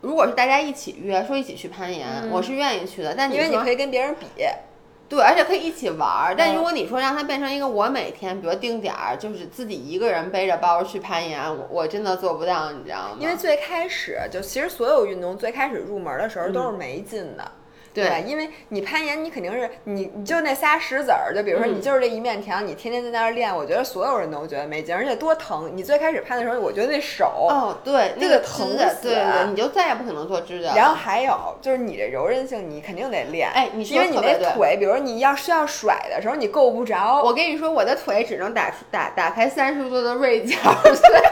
[0.00, 3.14] 如果是大家一起约说一起去攀岩，嗯我是愿意去的。
[3.14, 4.26] 但因为你可以跟别人比。
[5.08, 6.34] 对，而且可以一起玩儿。
[6.36, 13.16] 但嗯如果你说让它变成一个我每天，比如定点儿，就是自己一个人背着包去攀岩，我我真的做不到，你知道吗？
[13.20, 17.52] 因为最开始就其实所有运动最开始入门的时候都是没劲的。
[18.02, 18.18] 对吧？
[18.18, 25.70] 因为你攀岩，你肯定是你，你就那仨石子儿，就比如说你就是这一面墙，你天天在那儿练，我觉得所有人都觉得没劲，而且多疼。
[25.74, 30.74] 你最开始攀的时候，我觉得那手，哦，对，那个个疼死对对，你就再也不可能做指甲。
[30.74, 33.50] 然后还有就是你这柔韧性，你肯定得练。
[33.50, 37.22] 哎你说因为你那腿，比如你要需要甩的时候，你够不着。
[37.24, 41.22] 我跟你说，我的腿只能打打打开三十度的锐角， 所以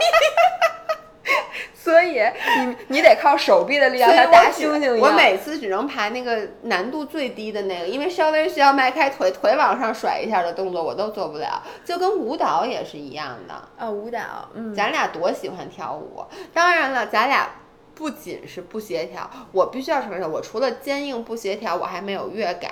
[1.73, 2.21] 所以
[2.59, 5.09] 你你得靠手臂的力量，所以像大猩猩一样。
[5.11, 13.53] 我每次只能爬那个难度最低的那个，因为稍微需要迈开腿腿往上甩一下的动作，我都做不了，就跟舞蹈也是一样的。
[13.77, 14.19] 啊，舞蹈，
[14.53, 16.23] 嗯，咱俩多喜欢跳舞，
[16.53, 17.47] 当然了，咱俩。
[17.97, 22.69] 不仅是不协调，我必须要承认，我除了坚硬不协调，我还没有乐感，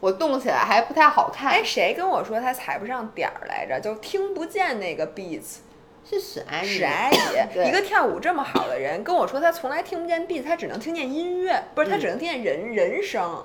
[0.00, 1.50] 我动起来还不太好看。
[1.50, 3.80] 哎，谁跟我说他踩不上点儿来着？
[3.80, 5.60] 就听不见那个 beats。
[6.08, 13.44] 是史阿姨，史阿姨，一个跳舞这么好的人，跟我说他从来听不见 beat，他只能听见音乐，不是他只能听见人、人声。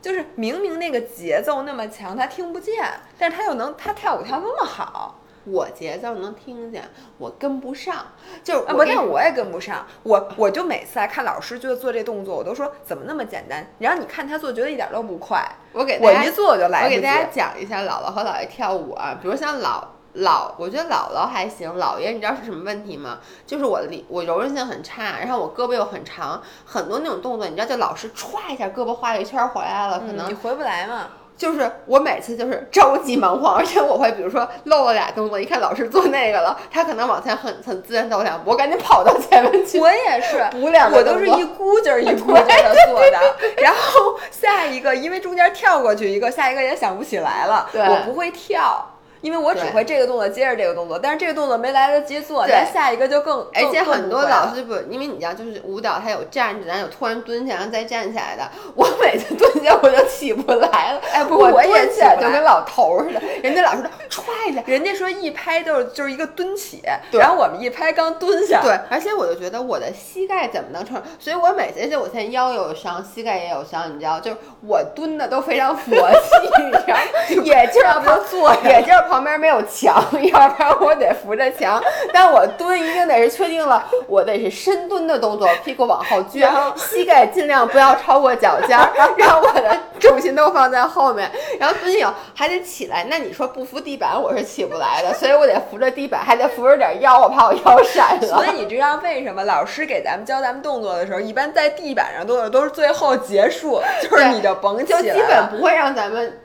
[0.00, 2.74] 就是明明那个节奏那么强，他听不见，
[3.18, 5.20] 但是他又能，他跳舞跳那么好。
[5.46, 6.82] 我节奏能听见，
[7.18, 8.06] 我跟不上，
[8.42, 9.86] 就是啊，不，但我也跟不上。
[10.02, 15.44] 我我就每次啊看老师就做这动作，我都说怎么那么简单，然后你看他做，觉得一点都不快。
[15.72, 16.84] 我给大家我一做我就来。
[16.84, 19.82] 我给大家讲一下姥姥和姥爷跳舞啊，比如像姥
[20.18, 23.18] 姥，我觉得姥姥还行，姥爷你知道是什么问题吗？
[23.46, 31.08] 就是我的力我柔韧性很差，然后我胳膊又很长，很多那种动作，你知道就老是歘一下胳膊画一圈回来了，可能嗯你回不来嘛。
[31.36, 39.78] 就是我每次就是着急忙慌，而且我会比如说漏了俩动作，一看老师做那个了，他可能往前很很自然走两步，我赶紧跑到前面去。
[39.78, 43.62] 我也是， 补两个我都是一股劲儿一股劲儿的做的。
[43.62, 48.92] 然后下一个，因为中间跳过去一个，下一个也想不起来了，对我不会跳。
[49.20, 52.52] 因为我只会这个动作接着这个动作，但是这个动作没来得及做，对。
[52.52, 58.42] 咱下一个就更，而且很多老师不，因为你知道，就是舞蹈它有站着，然后有突然蹲下，然后再站起来的。
[58.74, 62.16] 我每次蹲下我就起不来了，哎不我我也蹲起来。
[62.16, 63.20] 就跟老头儿似的。
[63.42, 71.02] 人家老师说踹下，人家说一拍就是就是一个蹲起，然后我们一拍刚蹲下，对，而且我就觉得我的膝盖怎么能撑？
[71.18, 74.36] 所以我每次，而且我现在腰有伤，膝盖也有伤，你知道，就是
[74.66, 76.96] 我蹲的都非常佛系，你知道，
[77.44, 80.02] 也就是要不坐也就是旁边没有墙，
[80.32, 81.82] 要不然我得扶着墙。
[82.12, 93.04] 但我蹲一定得是确定了，我得是深蹲的动作， 屁股往后撅，膝盖尽量不要超过脚尖儿， 然后我的重心都放在后面，然后蹲下以后还得起来。
[93.08, 98.26] 那你说不扶地板，我是起不来的， 所以我得扶着地板，还得扶着点腰，我怕我腰闪了。
[98.26, 106.40] 所以你知道为什么老师给咱们教咱们动作的时候，一般在地板上动作都是最后结束，就是你就甭起就基本不会让咱们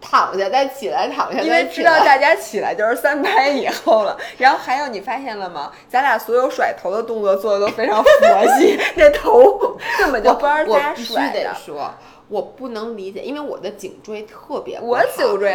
[0.00, 1.64] 躺下再起来，躺下因为。
[1.66, 4.16] 知道大家起来就是三拍以后了。
[4.38, 5.70] 然后还有你发现了吗？
[5.88, 11.44] 咱俩所有甩头的动作做的都非常佛系， 那头根本就不知道我咋必须甩的。
[11.44, 11.94] 得说，
[12.28, 15.04] 我不能理解，因为我的颈椎特别不我好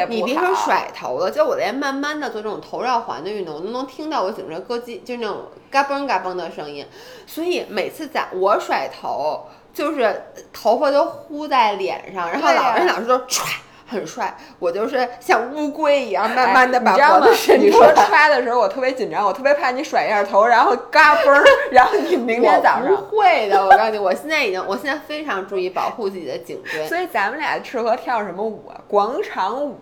[0.08, 6.86] 你别说甩头了，就我连慢慢的做这种头绕环的运动，我都能听到我颈椎咯叽，就那种嘎嘣嘎嘣的声音。
[7.28, 10.24] 所以每次在我甩头，就是
[10.54, 13.42] 头发都呼在脸上，然后老人老师都歘。
[13.88, 17.36] 很帅，我就是像乌龟一样，慢慢的哎把脖子？
[17.36, 18.08] 伸你说出来。
[18.08, 22.88] 歘的时候，我特别紧张， 我特别怕你甩一下头，然后嘎嘣儿，然后你明天早上。
[22.88, 26.88] 不会的，我告诉你，我现在已经，我现在非常注意保护自己的颈椎。
[26.88, 28.80] 所以咱们俩适合跳什么舞啊？
[28.88, 29.78] 广场舞，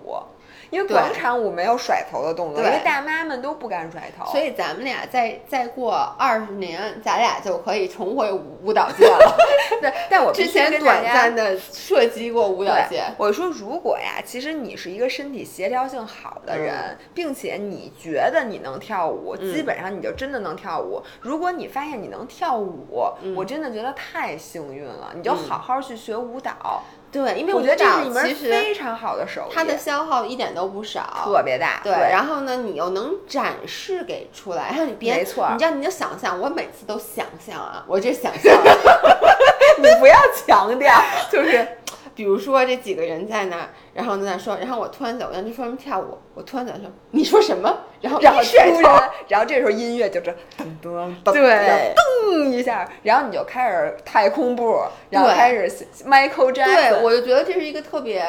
[0.74, 4.26] 因为广场舞没有甩头的动作，因对为大妈们都不敢甩头。
[4.32, 9.38] 所以咱们俩再再过二十年，咱俩就可以重回舞蹈界了。
[9.80, 21.04] 对，但我之前短暂的涉及过舞蹈界，，我说如果呀，其实你是一个身体协调性好的人，嗯并且你觉得你能跳舞，嗯基本上你就真的能跳舞。
[21.22, 26.82] 如果你发现你能跳舞，嗯我真的觉得太幸运了，你就好好去学舞蹈。
[27.14, 31.22] 对，因为我觉得这是一门其实非常好的手艺，它的消耗一点都不少。
[31.24, 31.80] 特别大。
[31.84, 38.52] 对，对，然后呢，你又能展示给出来，然 后你别，没错你知道，你就想象，我每次都想象啊，我这想象，
[39.78, 40.92] 你不要强调。
[41.32, 41.68] 就是，
[42.16, 47.76] 比如说这几个人在那儿，然后在那说，然后我突然走过去就说什么跳舞，我突然走过去说 你说什么？
[48.02, 55.70] 然后然后突然，然后这时候音乐就这噔噔噔，对噔一下，然后你就开始太空步，然后开始
[56.06, 58.24] Michael 对，Jackson 我就觉得这是一个特别，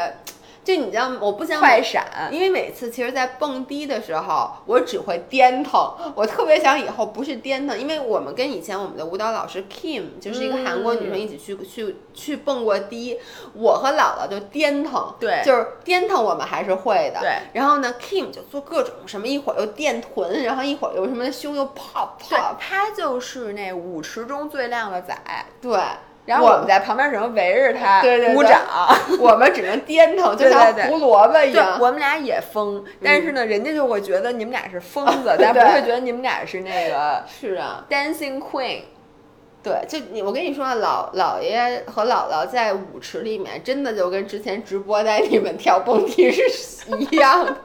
[0.65, 2.05] 就你知道，我不想快闪。
[2.33, 5.95] 因为每次其实，在蹦迪的时候，我只会颠腾。
[6.15, 13.21] 我特别想以后不是颠腾，因为我们跟以前我们的舞蹈老师 Kim，就是一个韩国女生，嗯一起去、去去蹦过迪。
[13.53, 17.21] 我和姥姥就颠腾，对就是颠腾我们还是会的。
[17.21, 25.15] 对然后呢，Kim 就做各种什么，一会儿又垫臀，然后一会儿又什么胸又泡对泡，，他就是那舞池中最靓的仔。
[25.61, 25.79] 对。
[26.27, 28.03] 然后我们在旁边只能围着他
[28.35, 28.61] 鼓掌。
[29.21, 31.79] 我们只能颠腾，就像胡萝卜一对，样。
[31.81, 38.81] 我们俩也疯，但是呢，人家就会觉得你们俩是疯子， 但不会觉得你们俩是那个是啊，dancing queen。
[39.63, 47.57] 对，就你，我跟你说，老姥爷和姥姥在舞池里面，真的就跟之前直播带你们跳蹦迪是一样的。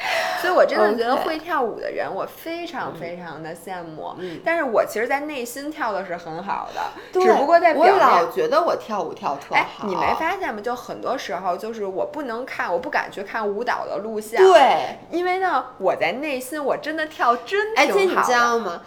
[0.40, 4.14] 所以我真的觉得会跳舞的人，我非常非常的羡慕。
[4.18, 6.80] 嗯但是我其实，在内心跳的是很好的，
[7.12, 7.98] 对只不过在表我面。
[7.98, 10.60] 老觉得我跳舞跳特哎好，，你没发现吗？
[10.62, 18.26] 就很多时候，就是我不能看，我不敢去看舞蹈的录像，，对，因为呢，我在内心我真的跳真而且你挺好的。
[18.26, 18.82] 知道吗？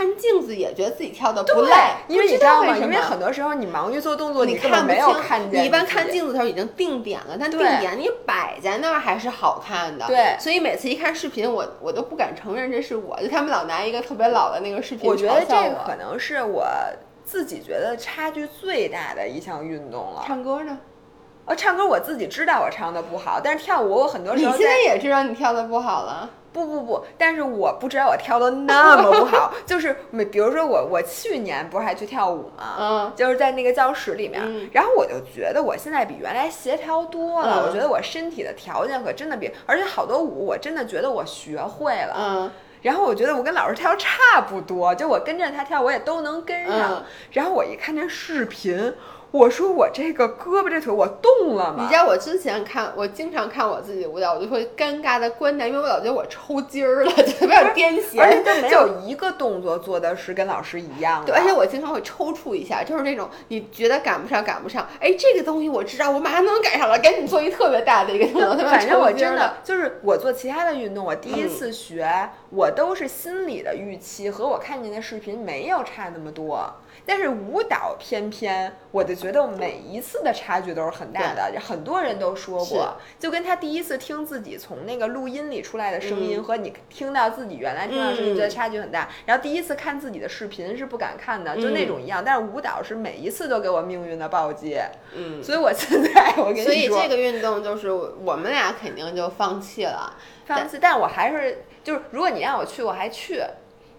[0.00, 1.74] 看镜子也觉得自己跳的不累，
[2.08, 2.74] 因为你知道吗？
[2.74, 5.60] 因为很多时候你忙于做动作，你看不清，有看见。
[5.60, 10.06] 你一般看镜子的时候已经定点了，但定点你摆在那儿还是好看的。
[10.06, 16.66] 对所以每次一看视频，我我都不敢承认这是我，就他们老拿一个特别老的那个视频我觉得这可能是我
[17.22, 20.24] 自己觉得差距最大的一项运动了。
[20.26, 20.78] 唱歌呢？
[21.44, 26.30] 哦，唱歌我自己知道我唱的不好，但是跳舞我很多你时候在现在也知道你跳的不好了。
[26.52, 32.76] 不不不，但是我不知道我跳的那么不好， 就是每比如说我我去年不是还去跳舞吗？
[32.78, 42.50] 嗯就是在那个教室里面，嗯然后我就觉得我现在比原来协调多了，嗯我觉得我身体的条件可真的比，而且好多舞我真的觉得我学会了，嗯，
[42.82, 48.92] 然后我觉得我跟老师跳差不多，就我跟着他跳我也都能跟上，嗯然后我一看那视频。
[49.32, 51.82] 我说我这个胳膊这腿我动了吗？
[51.84, 61.32] 你知道我之前看，我经常看我自己舞蹈，我就会尴尬的观察，因为我老觉得我抽筋儿了， 就有点癫痫，而且就没有一个动作做的是跟老师一样的。
[61.32, 68.56] 对，而且我经常会抽搐一下，就是那种你觉得赶不上，赶不上，哎，这个东西我知道，我马上能赶上了，赶紧做一特别大的一个动作。
[68.68, 76.74] 反正我真的就是我做其他的运动，我第一次学，我都是心理的预期和我看见的视频没有差那么多。
[77.04, 81.52] 但是舞蹈偏偏，我就觉得每一次的差距都是很大的。
[81.60, 89.08] 很多人都说过，就跟他第一次听自己从那个录音里出来的声音和你听到自己原来听到声音，觉得差距很大。
[89.26, 92.22] 然后第一次看自己的视频是不敢看的，就那种一样。
[92.24, 94.78] 但是舞蹈是每一次都给我命运的暴击。
[95.14, 100.78] 嗯，所以我现在我跟你说，所以这个运动就是我们俩肯定就放弃了，放弃。
[100.80, 103.42] 但我还是就是，如果你让我去，我还去。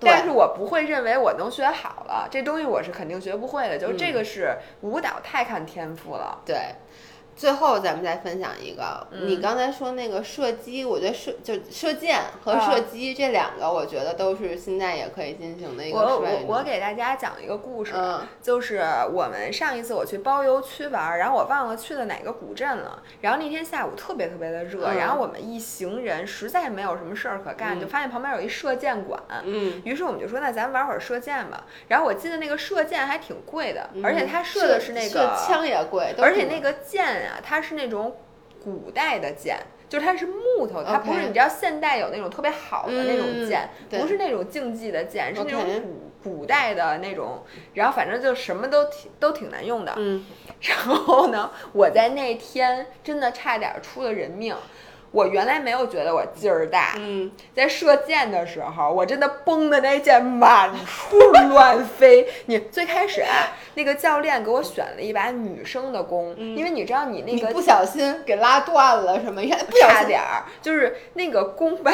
[0.01, 3.77] 但是我不会认为我能学好了，这东西我是肯定学不会的。
[3.77, 6.41] 就是这个是舞蹈太看天赋了。
[6.45, 6.57] 对。
[7.35, 17.93] 最后咱们再分享一个，你刚才说那个射击，我觉得射就射箭和射击这两个，我觉得都是现在也可以进行的一个我我我给大家讲一个故事，
[18.41, 31.65] 就是我们上一次我去包邮区玩，然后我忘了去的哪个古镇了，然后那天下午特别特别的热，然后我们一行人实在没有什么事儿可干，就发现旁边有一射箭馆，嗯，于是我们就说那咱玩会儿射箭吧。
[31.87, 37.30] 然后我记得那个射箭还挺贵的，而且它射的是那个枪也贵，而且那个箭。
[37.43, 38.15] 它是那种
[38.63, 39.57] 古代的剑，
[39.87, 45.81] 就是它是木头，它不是你知道现代有那种特别好的那种剑，不是那种竞技的剑，是那种
[46.23, 49.93] 古古代的那种，然后反正就什么都挺都挺难用的。
[49.97, 50.25] 嗯，
[50.61, 54.55] 然后呢，我在那天真的差点出了人命。
[55.11, 56.95] 我原来没有觉得我劲儿大，
[57.53, 61.17] 在射箭的时候，我真的崩的那箭满处
[61.49, 62.27] 乱飞。
[62.47, 69.41] 你最开始啊，那个教练给我选了一把女生的弓，因为你知道你那个不小心给拉断了什么，
[69.81, 71.91] 差点儿，就是那个弓吧，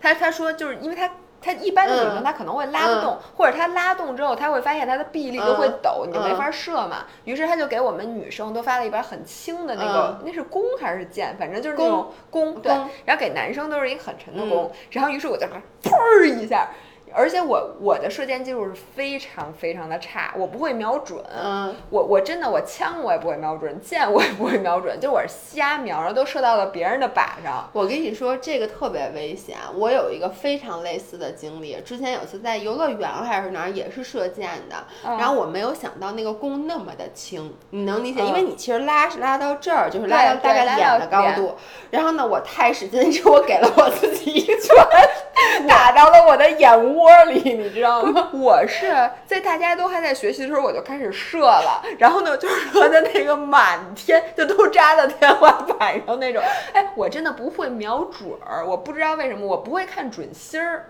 [0.00, 1.10] 他他说就是因为他。
[1.40, 7.04] 它一般的女生她可能会拉不动，或者她拉动之后，她会发现她的臂力都会抖，你就没法射嘛。
[7.24, 12.60] 于是他就给我们女生都发了一把很轻的那个，那是弓还是箭，反正就是那种弓。
[12.60, 12.72] 对，
[13.04, 14.70] 然后给男生都是一个很沉的弓。
[14.90, 15.46] 然后于是我就
[15.82, 16.68] 砰儿一下。
[17.16, 21.18] 而且我我的射箭技术是非常非常的差，我不会瞄准。
[21.34, 27.70] 嗯，我我真的我枪我也不会瞄准，箭我也不会瞄准， 就我是瞎瞄，然后都射到了别人的靶上。
[27.72, 31.80] 我跟你说这个特别危险，我有一个非常类似的经历。
[31.82, 38.20] 之前有次在游乐园还是哪儿也是射箭的，然后我没有想到那个弓那么的轻，你能理解？
[38.20, 41.56] 因为你其实拉是拉到这儿，就是拉到大概脸的高度。
[41.90, 44.76] 然后呢，我太使劲，之后我给了我自己一拳，
[45.66, 47.05] 打到了我的眼窝。
[47.06, 48.30] 窝里，你知道吗？
[48.32, 48.88] 我是
[49.24, 51.80] 在大家都还在学习的时候，我就开始射了。
[51.98, 56.42] 然后呢，就是说的那个满天，就都扎到天花板上那种。
[56.72, 60.86] 哎，我真的不会瞄准儿，我不知道为什么，我不会看准心儿。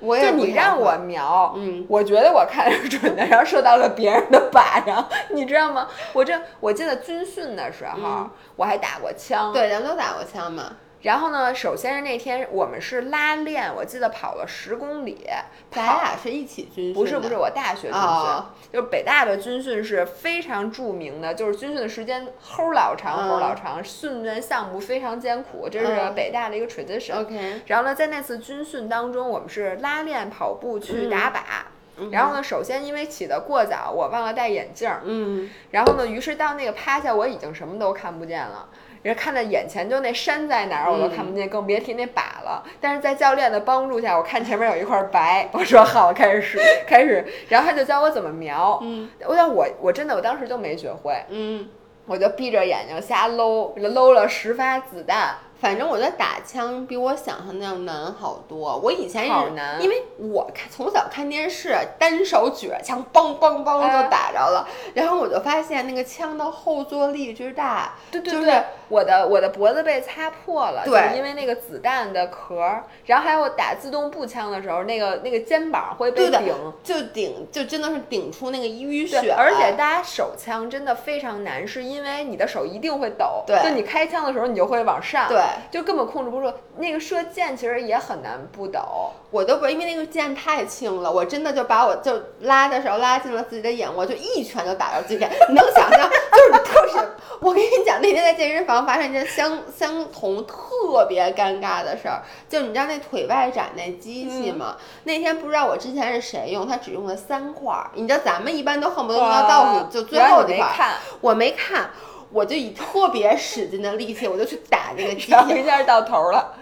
[0.00, 5.86] 我也就你让我瞄，嗯，我觉得我看是准的，然后射到了别人的靶上，你知道吗？
[6.14, 9.52] 我这我记得军训的时候，我还打过枪。
[9.52, 10.72] 对，咱们都打过枪嘛。
[11.02, 11.54] 然后呢？
[11.54, 15.26] 首先是那天我们是拉练，我记得跑了十公里。
[15.70, 16.94] 咱俩是一起军训？
[16.94, 27.22] 不是不是，我大学军训，就是北大的军训是非常著名的，就是军训的时间齁老长齁老长，训练项目非常艰苦，这是北大的一个 tradition。
[27.22, 27.62] OK。
[27.66, 32.10] 然后呢，在那次军训当中，我们是拉练跑步去打靶。
[32.10, 34.90] 然后呢，首先因为起得过早，我忘了戴眼镜。
[35.04, 35.50] 嗯。
[35.70, 38.68] 然后呢，于是到那个趴下，我已经什么都看不见了。
[39.02, 42.62] 人看到眼前就那山在哪儿，我都看不见，更别提那靶了。
[42.80, 47.24] 但是在教练的帮助下，我看前面有一块白，我说好，开始试， 开始。
[47.48, 48.78] 然后他就教我怎么瞄。
[48.82, 51.14] 嗯，我想我我真的我当时就没学会。
[51.30, 51.66] 嗯，
[52.06, 55.34] 我就闭着眼睛瞎搂，搂了十发子弹。
[55.60, 58.80] 反正我觉得打枪比我想象那样难好多。
[58.82, 64.66] 我以前也难，因为我看从小看电视，单手举着枪，嘣嘣嘣就打着了。
[64.94, 72.66] 然后我就发现那个枪的后坐力之大，对对对，我的我的脖子被擦破了，对，因为那个子弹的壳。
[73.04, 79.34] 然后还有打自动步枪的时候，那个那个肩膀会被顶，就顶就真的是顶出那个淤血。
[79.36, 85.38] 而且大家手枪真的非常难，是因为你的手一定会抖，对，就你开枪的时候你就会往上，对。
[85.70, 97.02] 就根本控制不住，那个射箭其实也很难不抖，我都不因为那个箭太轻了，我真的就把我就拉的时候拉进了自己的眼窝，就一拳就打到自己脸，你能想象，就是特别
[97.40, 104.76] 我跟你讲，那天在健身房发生一件相 相同特别尴尬的事儿，就你知道那腿外展那机器吗？
[105.04, 107.90] 那天不知道我之前是谁用，他只用了三块儿。
[107.94, 111.90] 你知道咱们一般都恨不得用到倒数就最后一块儿，我没看，
[112.32, 116.54] 我就以特别使劲的力气，我就去打这个机器，一下到头了。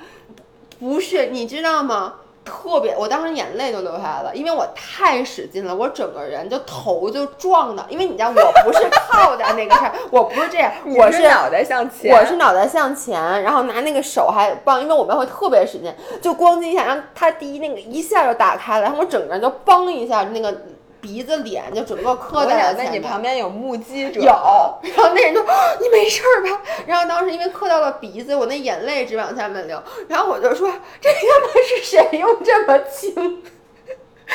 [0.78, 2.14] 不是，你知道吗？
[2.44, 15.92] 特别，我当时眼泪都流下来了，因为我太使劲了，我整个人就头就撞的，因为你知道我不是靠在那个上， 我不是这样，我是脑袋向前，我是脑袋向前，然后拿那个手还帮，因为我们会特别使劲，
[16.22, 20.62] 就咣叽一下，然后它第一那个一下就打开了，然后我整个人就嘣一下那个。
[21.00, 24.20] 鼻子、脸就整个磕在了那你旁边有目击者？
[24.20, 24.26] 有。
[24.96, 25.40] 然后那人就
[25.80, 26.60] 你没事儿吧？
[26.86, 29.82] 然后当时因为磕到了鼻子，我那眼泪直往下面流。
[30.08, 30.70] 然后我就说
[31.00, 33.42] 这他妈是谁用这么轻？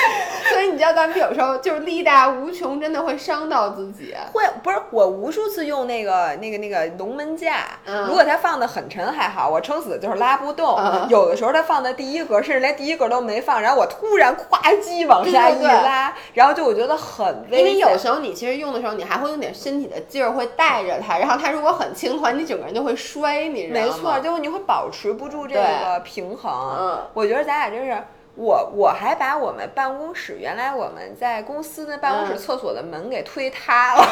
[0.52, 4.14] 所以你知道，咱们有时候就是力大无穷，真的会伤到自己。
[4.34, 7.66] 会不是我无数次用那个那个那个龙门架，
[8.08, 10.78] 如果它放的很沉还好，我撑死就是拉不动。
[11.10, 17.60] 有的时候它放在第一格，甚至连第一格都没放，然后我突然夸叽往下一拉，然后就我觉得很危险。
[17.60, 23.86] 因为有时候你其实用的时候，你还会用点身体的劲儿会带着它，然后它如果很轻的话，你整个人就会摔，你知道吗？
[23.86, 26.52] 没错，就你会保持不住这个平衡。
[26.80, 27.98] 嗯，我觉得咱俩真是。
[28.36, 34.04] 我我还把我们办公室原来我们在公司的办公室厕所的门给推塌了，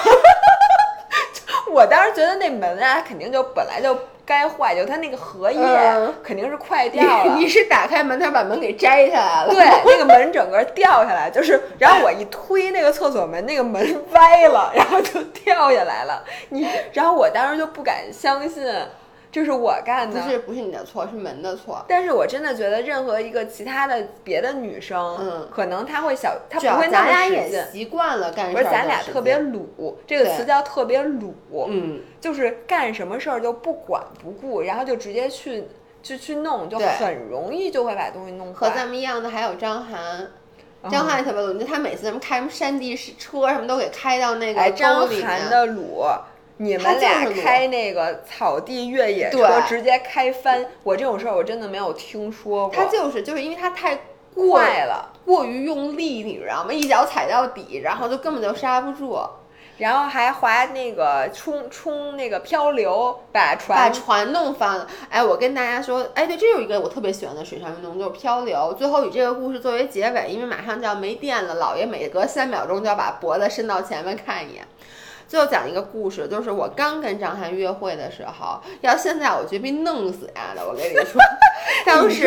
[1.71, 5.59] 我当时觉得那门啊肯定就本来就该坏，就它那个荷叶
[6.23, 7.35] 肯定是快掉了。
[7.35, 9.49] 你是打开门，他把门给摘下来了？
[9.49, 16.23] 对，那个门整个掉下来，就是然后我一推那个厕所门，那个门歪了，然后就掉下来了。
[16.49, 18.63] 你然后我当时就不敢相信。
[19.31, 21.85] 这是我干的，不是不是你的错，是门的错。
[21.87, 27.63] 但是我真的觉得，任何一个其他的别的女生，嗯，可能她会小，她不会那么使劲。
[27.71, 31.33] 习惯了干，不是咱俩特别鲁，这个词叫特别鲁，
[31.69, 35.63] 嗯，就是干什么事儿就不管不顾，然后就直接去
[36.03, 38.67] 就去弄，就很容易就会把东西弄坏。
[38.67, 40.27] 和咱们一样的还有张涵，
[40.89, 46.03] 张涵也特别鲁，就他每次什么开什么山地车什么都给开到那个张涵的鲁。
[46.61, 52.75] 你们俩开那个草地越野车直接开翻，我这种事儿我真的没有听说过。
[52.75, 53.97] 他就是就是因为他太
[54.35, 56.71] 快了，过于用力，你知道吗？
[56.71, 59.19] 一脚踩到底，然后就根本就刹不住，
[59.79, 64.87] 然后还划那个冲冲那个漂流，把船把船弄翻了。
[65.09, 68.75] 哎，我跟大家说，哎，对，这有一个我特别喜欢的水上运动，就是漂流。
[68.77, 74.63] 最后以这个故事作为结尾，因为马上就要没电了，姥爷每隔三秒钟就要把脖子伸到前面看一眼。
[75.31, 80.67] 最后讲一个故事，就是我刚跟张翰约会的时候，要现在我绝逼弄死丫的。
[80.67, 81.21] 我跟你说，
[81.87, 82.25] 当时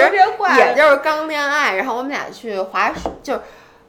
[0.56, 3.40] 也就是刚恋爱，然后我们俩去滑水，就是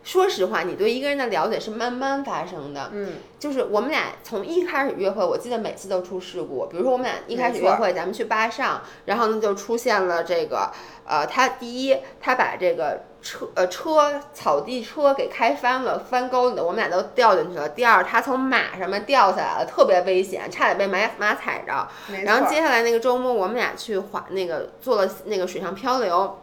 [0.06, 2.90] 说实话，你对一个人的了解是慢慢发生的。
[2.94, 6.68] 嗯，就是我们俩从一开始约会，我记得每次都出事故。
[6.68, 10.72] 比如说我们俩一开始约会，咱们去巴上，然后呢就出现了这个，
[11.06, 13.02] 呃，他第一，他把这个。
[13.26, 17.68] 车呃车草地车给开翻了，翻沟里了，我们俩都掉进去了。
[17.68, 21.88] 第二，他从马上面掉下来了，特别危险，差点被马马踩着。
[22.24, 26.38] 然后接下来那个周末，我们俩去滑那个做了那个水上漂流，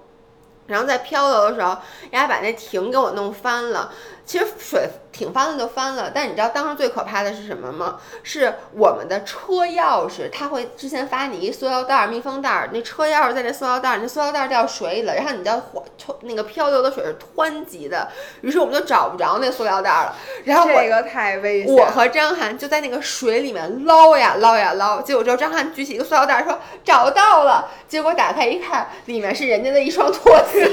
[0.66, 1.76] 然后在漂流的时候，
[2.10, 3.92] 人家把那艇给我弄翻了。
[4.24, 4.88] 其实水。
[5.12, 8.00] 挺翻了就翻了，但你知道当时最可怕的是什么吗？
[8.22, 15.84] 是我们的车钥匙，他会之前发你一塑料袋密封袋，那车钥匙在那塑料袋，那塑料袋掉水里了，然后你知道火
[16.22, 18.08] 那个漂流的水是湍急的，
[18.40, 20.16] 于是我们就找不着那塑料袋了。
[20.44, 21.74] 然后这个太危险。
[21.74, 30.70] 我和张涵就在那个水里面捞呀捞呀捞，结果之后张涵举起一个塑料袋说找到了，结果打开一看，里面是人家的一双拖鞋。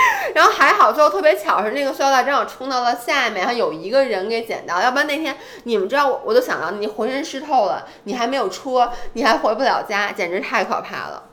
[0.34, 11.24] 然后还好，最后特别巧是那个塑料袋正好冲到了下面，还有一个人给捡到，要不然那天你们知道我，我都想到你浑身湿透了，你还没有车，你还回不了家， 简直太可怕了。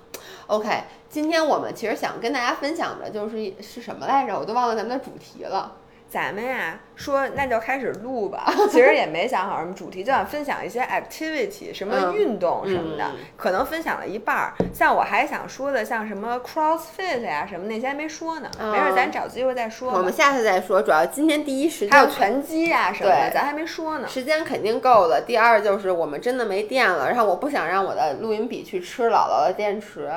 [0.47, 4.38] OK，今天我们其实想跟大家分享的就是是什么来着？
[4.38, 5.74] 我都忘了咱们的主题了。
[6.07, 8.46] 咱们呀，说那就开始录吧。
[8.72, 13.12] 其实也没想好什么主题，就想分享一些 activity，什么运动什么的。
[13.38, 14.54] 可能分享了一半儿。
[14.74, 18.50] 像我还想说的，像什么 crossfit 呀什么那些还没说呢。
[18.60, 19.91] 没事，咱找机会再说。
[19.91, 20.82] 我们下次再说。
[20.82, 24.08] 主要今天第一时间还有拳击呀什么的，咱还没说呢。
[24.08, 25.22] 时间肯定够了。
[25.26, 30.10] 第二就是我们真的没电了，然后我不想让我的录音笔去吃姥姥的电池，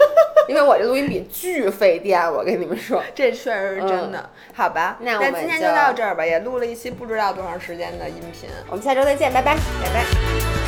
[0.48, 2.16] 因为我这录音笔巨费电。
[2.32, 4.28] 我跟你们说，这确实是真的。
[4.54, 5.34] 好吧，那我们。
[5.36, 10.65] 今天就到这儿吧，也录了一期不知道多长时间的音频，我们下周再见，拜拜，拜拜。